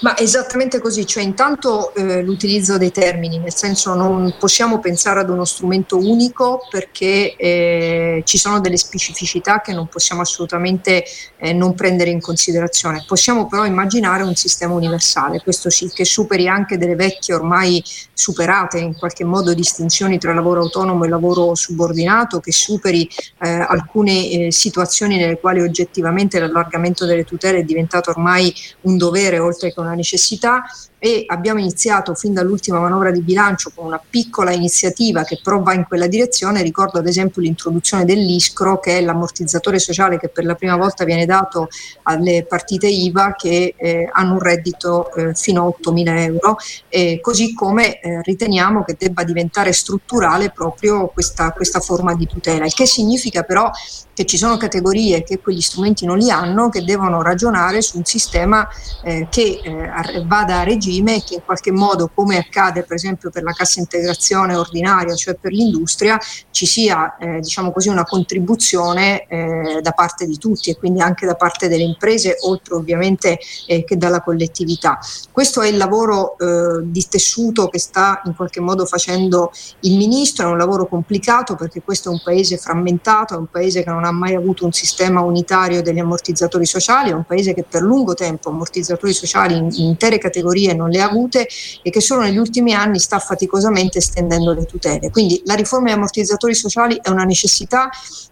Ma 0.00 0.16
esattamente 0.18 0.80
così, 0.80 1.06
cioè 1.06 1.22
intanto 1.22 1.94
eh, 1.94 2.22
l'utilizzo 2.22 2.76
dei 2.76 2.90
termini, 2.90 3.38
nel 3.38 3.54
senso 3.54 3.94
non 3.94 4.34
possiamo 4.38 4.78
pensare 4.78 5.20
ad 5.20 5.30
uno 5.30 5.44
strumento 5.44 5.96
unico 5.96 6.66
perché 6.68 7.36
eh, 7.36 8.22
ci 8.24 8.36
sono 8.36 8.60
delle 8.60 8.76
specificità 8.76 9.60
che 9.60 9.72
non 9.72 9.86
possiamo 9.88 10.20
assolutamente 10.20 11.04
eh, 11.38 11.52
non 11.52 11.74
prendere 11.74 12.10
in 12.10 12.20
considerazione. 12.20 13.04
Possiamo 13.06 13.46
però 13.46 13.64
immaginare 13.64 14.24
un 14.24 14.34
sistema 14.34 14.74
universale, 14.74 15.40
questo 15.40 15.70
sì, 15.70 15.88
che 15.88 16.04
superi 16.04 16.48
anche 16.48 16.76
delle 16.76 16.96
vecchie 16.96 17.34
ormai 17.34 17.82
superate 18.12 18.78
in 18.78 18.96
qualche 18.96 19.24
modo 19.24 19.54
distinzioni 19.54 20.18
tra 20.18 20.34
lavoro 20.34 20.62
autonomo 20.62 21.04
e 21.04 21.08
lavoro 21.08 21.54
subordinato, 21.54 22.40
che 22.40 22.52
superi 22.52 23.08
eh, 23.40 23.48
alcune 23.48 24.30
eh, 24.30 24.52
situazioni 24.52 25.16
nelle 25.16 25.38
quali 25.38 25.60
oggettivamente 25.60 26.38
l'allargamento 26.38 27.06
delle 27.06 27.24
tutele 27.24 27.58
è 27.58 27.62
diventato 27.62 28.10
ormai 28.10 28.52
un 28.82 28.96
dovere 28.96 29.38
oltre 29.38 29.72
che 29.72 29.80
una 29.80 29.93
necessità 29.94 30.64
e 31.04 31.24
abbiamo 31.26 31.60
iniziato 31.60 32.14
fin 32.14 32.32
dall'ultima 32.32 32.80
manovra 32.80 33.10
di 33.10 33.20
bilancio 33.20 33.70
con 33.74 33.84
una 33.84 34.00
piccola 34.08 34.52
iniziativa 34.52 35.22
che 35.22 35.38
però 35.42 35.60
va 35.60 35.74
in 35.74 35.84
quella 35.86 36.06
direzione. 36.06 36.62
Ricordo 36.62 36.98
ad 36.98 37.06
esempio 37.06 37.42
l'introduzione 37.42 38.06
dell'ISCRO, 38.06 38.78
che 38.78 38.96
è 38.96 39.02
l'ammortizzatore 39.02 39.78
sociale 39.78 40.18
che 40.18 40.30
per 40.30 40.46
la 40.46 40.54
prima 40.54 40.76
volta 40.76 41.04
viene 41.04 41.26
dato 41.26 41.68
alle 42.04 42.46
partite 42.48 42.86
IVA 42.86 43.34
che 43.36 43.74
eh, 43.76 44.08
hanno 44.10 44.32
un 44.32 44.38
reddito 44.38 45.12
eh, 45.12 45.34
fino 45.34 45.66
a 45.66 45.90
8.000 45.90 46.18
euro, 46.20 46.56
e 46.88 47.18
così 47.20 47.52
come 47.52 48.00
eh, 48.00 48.22
riteniamo 48.22 48.82
che 48.82 48.96
debba 48.98 49.24
diventare 49.24 49.74
strutturale 49.74 50.52
proprio 50.52 51.08
questa, 51.08 51.52
questa 51.52 51.80
forma 51.80 52.14
di 52.14 52.26
tutela, 52.26 52.64
il 52.64 52.72
che 52.72 52.86
significa 52.86 53.42
però 53.42 53.70
che 54.14 54.24
ci 54.24 54.38
sono 54.38 54.56
categorie 54.56 55.24
che 55.24 55.40
quegli 55.40 55.60
strumenti 55.60 56.06
non 56.06 56.16
li 56.16 56.30
hanno, 56.30 56.70
che 56.70 56.82
devono 56.82 57.20
ragionare 57.20 57.82
su 57.82 57.98
un 57.98 58.04
sistema 58.04 58.66
eh, 59.02 59.26
che 59.28 59.60
eh, 59.62 60.24
vada 60.24 60.60
a 60.60 60.62
regime 60.62 60.92
regime 60.94 61.22
che 61.22 61.34
in 61.34 61.44
qualche 61.44 61.72
modo, 61.72 62.10
come 62.12 62.38
accade 62.38 62.82
per 62.82 62.94
esempio 62.94 63.30
per 63.30 63.42
la 63.42 63.52
cassa 63.52 63.80
integrazione 63.80 64.54
ordinaria, 64.54 65.14
cioè 65.14 65.34
per 65.34 65.52
l'industria, 65.52 66.18
ci 66.50 66.66
sia 66.66 67.16
eh, 67.16 67.40
diciamo 67.40 67.72
così, 67.72 67.88
una 67.88 68.04
contribuzione 68.04 69.26
eh, 69.26 69.80
da 69.82 69.92
parte 69.92 70.26
di 70.26 70.38
tutti 70.38 70.70
e 70.70 70.76
quindi 70.76 71.00
anche 71.00 71.26
da 71.26 71.34
parte 71.34 71.68
delle 71.68 71.82
imprese, 71.82 72.36
oltre 72.40 72.74
ovviamente 72.74 73.38
eh, 73.66 73.84
che 73.84 73.96
dalla 73.96 74.20
collettività. 74.20 74.98
Questo 75.30 75.62
è 75.62 75.68
il 75.68 75.76
lavoro 75.76 76.36
eh, 76.38 76.82
di 76.84 77.06
tessuto 77.08 77.68
che 77.68 77.78
sta 77.78 78.22
in 78.24 78.34
qualche 78.34 78.60
modo 78.60 78.86
facendo 78.86 79.50
il 79.80 79.96
ministro, 79.96 80.48
è 80.48 80.50
un 80.50 80.58
lavoro 80.58 80.86
complicato 80.86 81.54
perché 81.54 81.82
questo 81.82 82.10
è 82.10 82.12
un 82.12 82.20
paese 82.22 82.56
frammentato, 82.56 83.34
è 83.34 83.36
un 83.36 83.46
paese 83.46 83.82
che 83.82 83.90
non 83.90 84.04
ha 84.04 84.12
mai 84.12 84.34
avuto 84.34 84.64
un 84.64 84.72
sistema 84.72 85.20
unitario 85.20 85.82
degli 85.82 85.98
ammortizzatori 85.98 86.66
sociali, 86.66 87.10
è 87.10 87.14
un 87.14 87.24
paese 87.24 87.54
che 87.54 87.64
per 87.68 87.82
lungo 87.82 88.14
tempo 88.14 88.50
ammortizzatori 88.50 89.12
sociali 89.12 89.56
in 89.56 89.70
intere 89.72 90.18
categorie 90.18 90.73
non 90.74 90.84
non 90.84 90.90
le 90.90 91.00
ha 91.00 91.08
avute 91.08 91.48
e 91.82 91.90
che 91.90 92.00
solo 92.00 92.22
negli 92.22 92.36
ultimi 92.36 92.74
anni 92.74 92.98
sta 92.98 93.18
faticosamente 93.18 93.98
estendendo 93.98 94.52
le 94.52 94.66
tutele. 94.66 95.10
Quindi 95.10 95.42
la 95.46 95.54
riforma 95.54 95.86
degli 95.86 95.96
ammortizzatori 95.96 96.54
sociali 96.54 96.98
è 97.02 97.08
una 97.08 97.24
necessità 97.24 97.88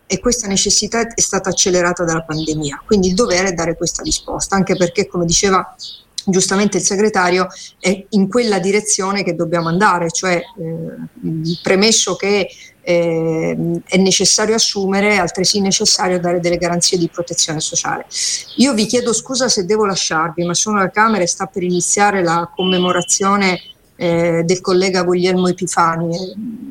e 0.07 0.21
questa 0.21 0.47
necessità 0.47 1.07
è 1.15 1.21
stata 1.21 1.49
accelerata 1.49 2.05
dalla 2.05 2.23
pandemia. 2.23 2.83
Quindi 2.85 3.09
il 3.09 3.15
dovere 3.15 3.49
è 3.49 3.53
dare 3.53 3.77
questa 3.77 4.03
risposta, 4.03 4.55
anche 4.57 4.77
perché, 4.77 5.07
come 5.07 5.25
diceva 5.25 5.75
giustamente 6.27 6.79
il 6.79 6.83
segretario, 6.83 7.47
è 7.79 8.05
in 8.11 8.29
quella 8.29 8.59
direzione 8.59 9.23
che 9.23 9.35
dobbiamo 9.35 9.69
andare, 9.69 10.11
cioè 10.11 10.37
eh, 10.37 11.57
premesso 11.63 12.17
che 12.17 12.49
eh, 12.85 13.81
è 13.85 13.97
necessario 13.97 14.55
assumere, 14.55 15.17
altresì 15.17 15.61
necessario 15.61 16.19
dare 16.19 16.41
delle 16.41 16.57
garanzie 16.57 16.99
di 16.99 17.09
protezione 17.09 17.61
sociale. 17.61 18.07
Io 18.57 18.75
vi 18.75 18.87
chiedo 18.87 19.13
scusa 19.13 19.49
se 19.49 19.65
devo 19.65 19.87
lasciarvi, 19.87 20.45
ma 20.45 20.55
sono 20.55 20.79
alla 20.79 20.91
Camera 20.91 21.23
e 21.23 21.29
sta 21.29 21.47
per 21.47 21.63
iniziare 21.63 22.23
la 22.23 22.51
commemorazione 22.55 23.61
eh, 24.03 24.43
del 24.45 24.61
collega 24.61 25.05
Guglielmo 25.05 25.47
Epifani. 25.47 26.19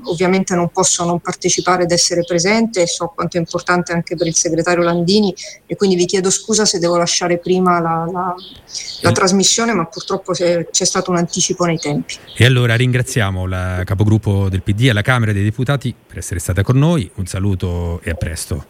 Ovviamente 0.04 0.54
non 0.54 0.70
posso 0.70 1.06
non 1.06 1.22
partecipare 1.22 1.84
ed 1.84 1.92
essere 1.92 2.26
presente, 2.26 2.86
so 2.88 3.14
quanto 3.16 3.38
è 3.38 3.40
importante 3.40 3.94
anche 3.94 4.18
per 4.18 4.28
il 4.28 4.36
segretario 4.36 4.84
Landini 4.84 5.34
e 5.66 5.78
quindi 5.78 5.96
vi 5.96 6.06
chiedo 6.06 6.30
scusa 6.30 6.66
se 6.66 6.78
devo 6.78 6.98
lasciare 6.98 7.38
prima 7.38 7.80
la, 7.80 8.06
la, 8.12 8.36
la 9.02 9.12
trasmissione, 9.14 9.74
ma 9.74 9.86
purtroppo 9.86 10.34
c'è 10.34 10.66
stato 10.72 11.10
un 11.10 11.18
anticipo 11.18 11.64
nei 11.64 11.78
tempi. 11.78 12.16
E 12.36 12.46
allora 12.46 12.76
ringraziamo 12.76 13.48
la 13.48 13.84
capogruppo 13.86 14.50
del 14.50 14.62
PD 14.62 14.90
alla 14.90 15.02
Camera 15.02 15.32
dei 15.32 15.44
Deputati 15.44 15.96
per 16.08 16.18
essere 16.18 16.42
stata 16.42 16.64
con 16.64 16.78
noi, 16.78 17.10
un 17.16 17.28
saluto 17.28 18.02
e 18.04 18.10
a 18.10 18.16
presto. 18.16 18.66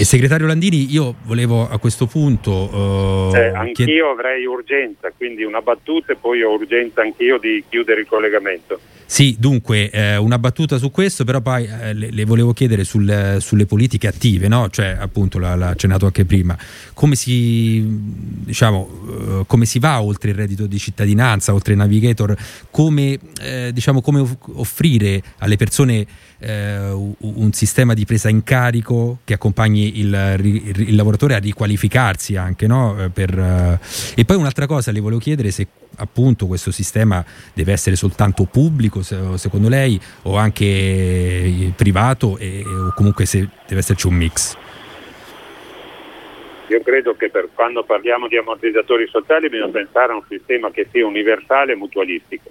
E 0.00 0.04
segretario 0.06 0.46
Landini, 0.46 0.90
io 0.90 1.14
volevo 1.24 1.68
a 1.68 1.78
questo 1.78 2.06
punto... 2.06 3.30
Eh, 3.34 3.48
anch'io 3.48 3.84
chied- 3.84 4.00
avrei 4.00 4.46
urgenza, 4.46 5.12
quindi 5.14 5.44
una 5.44 5.60
battuta 5.60 6.14
e 6.14 6.16
poi 6.16 6.42
ho 6.42 6.52
urgenza 6.52 7.02
anch'io 7.02 7.36
di 7.36 7.62
chiudere 7.68 8.00
il 8.00 8.06
collegamento. 8.06 8.80
Sì, 9.10 9.34
dunque 9.40 9.90
eh, 9.90 10.16
una 10.16 10.38
battuta 10.38 10.78
su 10.78 10.92
questo, 10.92 11.24
però 11.24 11.40
poi 11.40 11.66
eh, 11.66 11.94
le, 11.94 12.12
le, 12.12 12.24
volevo 12.24 12.52
chiedere 12.52 12.84
sul, 12.84 13.38
sulle 13.40 13.66
politiche 13.66 14.06
attive, 14.06 14.46
no? 14.46 14.70
cioè 14.70 14.96
appunto 15.00 15.40
l'ha, 15.40 15.56
l'ha, 15.56 15.70
accennato 15.70 16.06
anche 16.06 16.24
prima, 16.24 16.56
come 16.94 17.16
si, 17.16 17.84
diciamo, 17.84 18.78
uh, 19.40 19.46
come 19.48 19.66
si 19.66 19.80
va 19.80 20.00
oltre 20.00 20.30
il 20.30 20.36
reddito 20.36 20.68
di 20.68 20.78
cittadinanza, 20.78 21.52
oltre 21.52 21.72
il 21.72 21.80
navigator, 21.80 22.36
come, 22.70 23.18
eh, 23.40 23.72
diciamo, 23.74 24.00
come 24.00 24.24
offrire 24.52 25.20
alle 25.38 25.56
persone 25.56 26.06
eh, 26.38 26.90
un 27.18 27.52
sistema 27.52 27.94
di 27.94 28.04
presa 28.04 28.28
in 28.28 28.44
carico 28.44 29.18
che 29.24 29.34
accompagni 29.34 29.98
il, 29.98 30.36
il, 30.40 30.94
lavoratore 30.94 31.34
a 31.34 31.38
riqualificarsi 31.38 32.36
anche. 32.36 32.68
No? 32.68 32.96
Eh, 33.02 33.08
per, 33.08 33.80
e 34.14 34.24
poi 34.24 34.36
un'altra 34.36 34.66
cosa 34.66 34.92
le 34.92 35.00
volevo 35.00 35.20
chiedere 35.20 35.50
se 35.50 35.66
appunto 36.00 36.46
questo 36.46 36.70
sistema 36.70 37.24
deve 37.54 37.72
essere 37.72 37.96
soltanto 37.96 38.44
pubblico 38.44 39.02
se, 39.02 39.16
secondo 39.36 39.68
lei 39.68 40.00
o 40.22 40.36
anche 40.36 40.64
eh, 40.64 41.72
privato 41.76 42.38
e, 42.38 42.62
o 42.64 42.92
comunque 42.94 43.26
se 43.26 43.48
deve 43.66 43.80
esserci 43.80 44.06
un 44.06 44.14
mix. 44.14 44.56
Io 46.68 46.80
credo 46.82 47.16
che 47.16 47.30
per 47.30 47.48
quando 47.52 47.82
parliamo 47.82 48.28
di 48.28 48.36
ammortizzatori 48.36 49.08
sociali 49.08 49.48
bisogna 49.48 49.72
pensare 49.72 50.12
a 50.12 50.16
un 50.16 50.22
sistema 50.28 50.70
che 50.70 50.86
sia 50.90 51.04
universale 51.04 51.72
e 51.72 51.76
mutualistico 51.76 52.50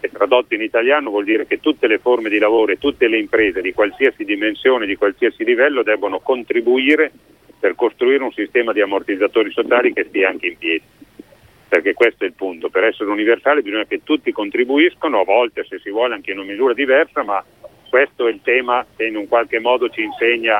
che 0.00 0.10
tradotto 0.10 0.54
in 0.54 0.62
italiano 0.62 1.10
vuol 1.10 1.24
dire 1.24 1.46
che 1.46 1.60
tutte 1.60 1.86
le 1.86 1.98
forme 1.98 2.28
di 2.28 2.38
lavoro 2.38 2.72
e 2.72 2.78
tutte 2.78 3.08
le 3.08 3.18
imprese 3.18 3.60
di 3.60 3.72
qualsiasi 3.72 4.24
dimensione, 4.24 4.86
di 4.86 4.96
qualsiasi 4.96 5.44
livello 5.44 5.82
debbono 5.82 6.20
contribuire 6.20 7.10
per 7.58 7.74
costruire 7.74 8.22
un 8.22 8.32
sistema 8.32 8.72
di 8.72 8.80
ammortizzatori 8.80 9.50
sociali 9.50 9.92
che 9.92 10.06
stia 10.08 10.28
anche 10.28 10.46
in 10.46 10.58
piedi. 10.58 10.82
Perché 11.76 11.92
questo 11.92 12.24
è 12.24 12.26
il 12.26 12.32
punto, 12.32 12.70
per 12.70 12.84
essere 12.84 13.10
universale 13.10 13.60
bisogna 13.60 13.84
che 13.84 14.00
tutti 14.02 14.32
contribuiscano, 14.32 15.20
a 15.20 15.24
volte 15.24 15.62
se 15.68 15.78
si 15.78 15.90
vuole 15.90 16.14
anche 16.14 16.30
in 16.30 16.38
una 16.38 16.48
misura 16.48 16.72
diversa, 16.72 17.22
ma 17.22 17.44
questo 17.90 18.26
è 18.26 18.30
il 18.30 18.40
tema 18.42 18.86
che 18.96 19.04
in 19.04 19.14
un 19.14 19.28
qualche 19.28 19.60
modo 19.60 19.90
ci 19.90 20.00
insegna 20.00 20.58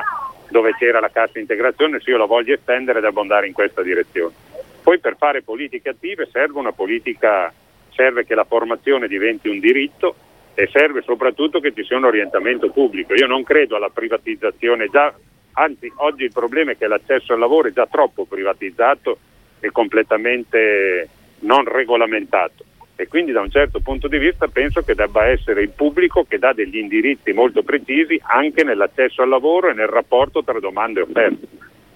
dove 0.51 0.75
c'era 0.77 0.99
la 0.99 1.09
cassa 1.09 1.39
integrazione, 1.39 1.99
se 2.01 2.11
io 2.11 2.17
la 2.17 2.25
voglio 2.25 2.53
estendere 2.53 2.99
devo 2.99 3.21
andare 3.21 3.47
in 3.47 3.53
questa 3.53 3.81
direzione. 3.81 4.35
Poi 4.83 4.99
per 4.99 5.15
fare 5.17 5.41
politiche 5.41 5.89
attive 5.89 6.29
serve 6.31 6.59
una 6.59 6.71
politica 6.71 7.51
serve 7.95 8.23
che 8.23 8.35
la 8.35 8.45
formazione 8.45 9.07
diventi 9.07 9.49
un 9.49 9.57
diritto 9.57 10.13
e 10.53 10.69
serve 10.71 11.01
soprattutto 11.01 11.59
che 11.59 11.73
ci 11.73 11.83
sia 11.83 11.97
un 11.97 12.05
orientamento 12.05 12.69
pubblico. 12.69 13.15
Io 13.15 13.25
non 13.25 13.41
credo 13.41 13.75
alla 13.75 13.89
privatizzazione 13.89 14.87
già, 14.89 15.11
anzi 15.53 15.91
oggi 15.95 16.25
il 16.25 16.31
problema 16.31 16.73
è 16.73 16.77
che 16.77 16.85
l'accesso 16.85 17.33
al 17.33 17.39
lavoro 17.39 17.69
è 17.69 17.73
già 17.73 17.87
troppo 17.87 18.25
privatizzato 18.25 19.17
e 19.59 19.71
completamente 19.71 21.09
non 21.39 21.63
regolamentato 21.65 22.65
e 22.99 23.07
quindi 23.07 23.31
da 23.31 23.41
un 23.41 23.51
certo 23.51 23.79
punto 23.79 24.07
di 24.07 24.17
vista 24.17 24.47
penso 24.47 24.81
che 24.81 24.95
debba 24.95 25.27
essere 25.27 25.61
il 25.61 25.69
pubblico 25.69 26.25
che 26.27 26.39
dà 26.39 26.51
degli 26.51 26.77
indirizzi 26.77 27.31
molto 27.31 27.61
precisi 27.61 28.19
anche 28.23 28.63
nell'accesso 28.63 29.21
al 29.21 29.29
lavoro 29.29 29.69
e 29.69 29.73
nel 29.73 29.87
rapporto 29.87 30.43
tra 30.43 30.59
domande 30.59 31.01
e 31.01 31.03
offerte. 31.03 31.47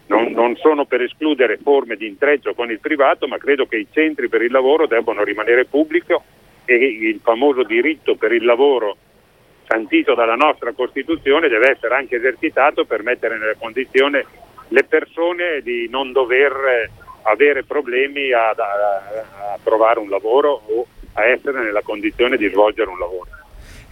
Non, 0.05 0.31
non, 0.31 0.55
sono 0.57 0.85
per 0.85 1.01
escludere 1.01 1.57
forme 1.57 1.95
di 1.95 2.05
intreccio 2.05 2.53
con 2.53 2.69
il 2.69 2.79
privato, 2.79 3.27
ma 3.27 3.37
credo 3.39 3.65
che 3.65 3.77
i 3.77 3.87
centri 3.89 4.29
per 4.29 4.43
il 4.43 4.51
lavoro 4.51 4.85
debbano 4.85 5.23
rimanere 5.23 5.65
pubblici 5.65 6.13
e 6.65 6.75
il 6.75 7.19
famoso 7.23 7.63
diritto 7.63 8.15
per 8.15 8.31
il 8.31 8.45
lavoro 8.45 8.95
santito 9.65 10.13
dalla 10.13 10.35
nostra 10.35 10.71
Costituzione 10.73 11.47
deve 11.47 11.71
essere 11.71 11.95
anche 11.95 12.17
esercitato 12.17 12.85
per 12.85 13.01
mettere 13.01 13.39
nelle 13.39 13.55
condizioni 13.57 14.23
le 14.67 14.83
persone 14.83 15.61
di 15.63 15.87
non 15.89 16.11
dover 16.11 16.89
avere 17.23 17.63
problemi 17.63 18.31
a, 18.31 18.49
a, 18.49 19.53
a 19.53 19.59
trovare 19.63 19.99
un 19.99 20.09
lavoro 20.09 20.61
o 20.65 20.85
a 21.13 21.25
essere 21.25 21.63
nella 21.63 21.81
condizione 21.81 22.37
di 22.37 22.49
svolgere 22.49 22.89
un 22.89 22.99
lavoro. 22.99 23.27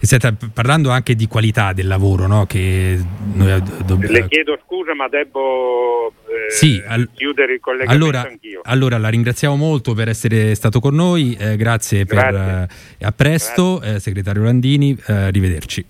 Senta, 0.02 0.34
parlando 0.54 0.88
anche 0.88 1.14
di 1.14 1.26
qualità 1.26 1.74
del 1.74 1.86
lavoro, 1.86 2.26
no? 2.26 2.46
che 2.46 2.98
noi 3.34 3.62
dobbiamo... 3.84 4.12
Le 4.12 4.28
chiedo 4.28 4.58
scusa, 4.64 4.94
ma 4.94 5.08
devo 5.08 6.08
eh, 6.08 6.50
sì, 6.50 6.82
al... 6.86 7.10
chiudere 7.12 7.54
il 7.54 7.60
collegamento 7.60 8.04
allora, 8.04 8.22
anch'io. 8.22 8.62
Allora, 8.64 8.96
la 8.96 9.10
ringraziamo 9.10 9.56
molto 9.56 9.92
per 9.92 10.08
essere 10.08 10.54
stato 10.54 10.80
con 10.80 10.94
noi, 10.94 11.36
eh, 11.38 11.56
grazie, 11.56 12.04
grazie. 12.04 12.30
per... 12.30 12.68
Eh, 12.98 13.04
a 13.04 13.12
presto, 13.12 13.82
eh, 13.82 14.00
segretario 14.00 14.42
Landini, 14.42 14.96
eh, 15.06 15.12
arrivederci. 15.12 15.84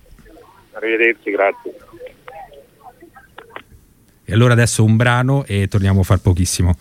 Arrivederci, 0.72 1.30
grazie. 1.30 1.74
E 4.24 4.32
allora 4.32 4.54
adesso 4.54 4.82
un 4.82 4.96
brano 4.96 5.44
e 5.46 5.68
torniamo 5.68 6.00
a 6.00 6.04
far 6.04 6.20
pochissimo. 6.20 6.76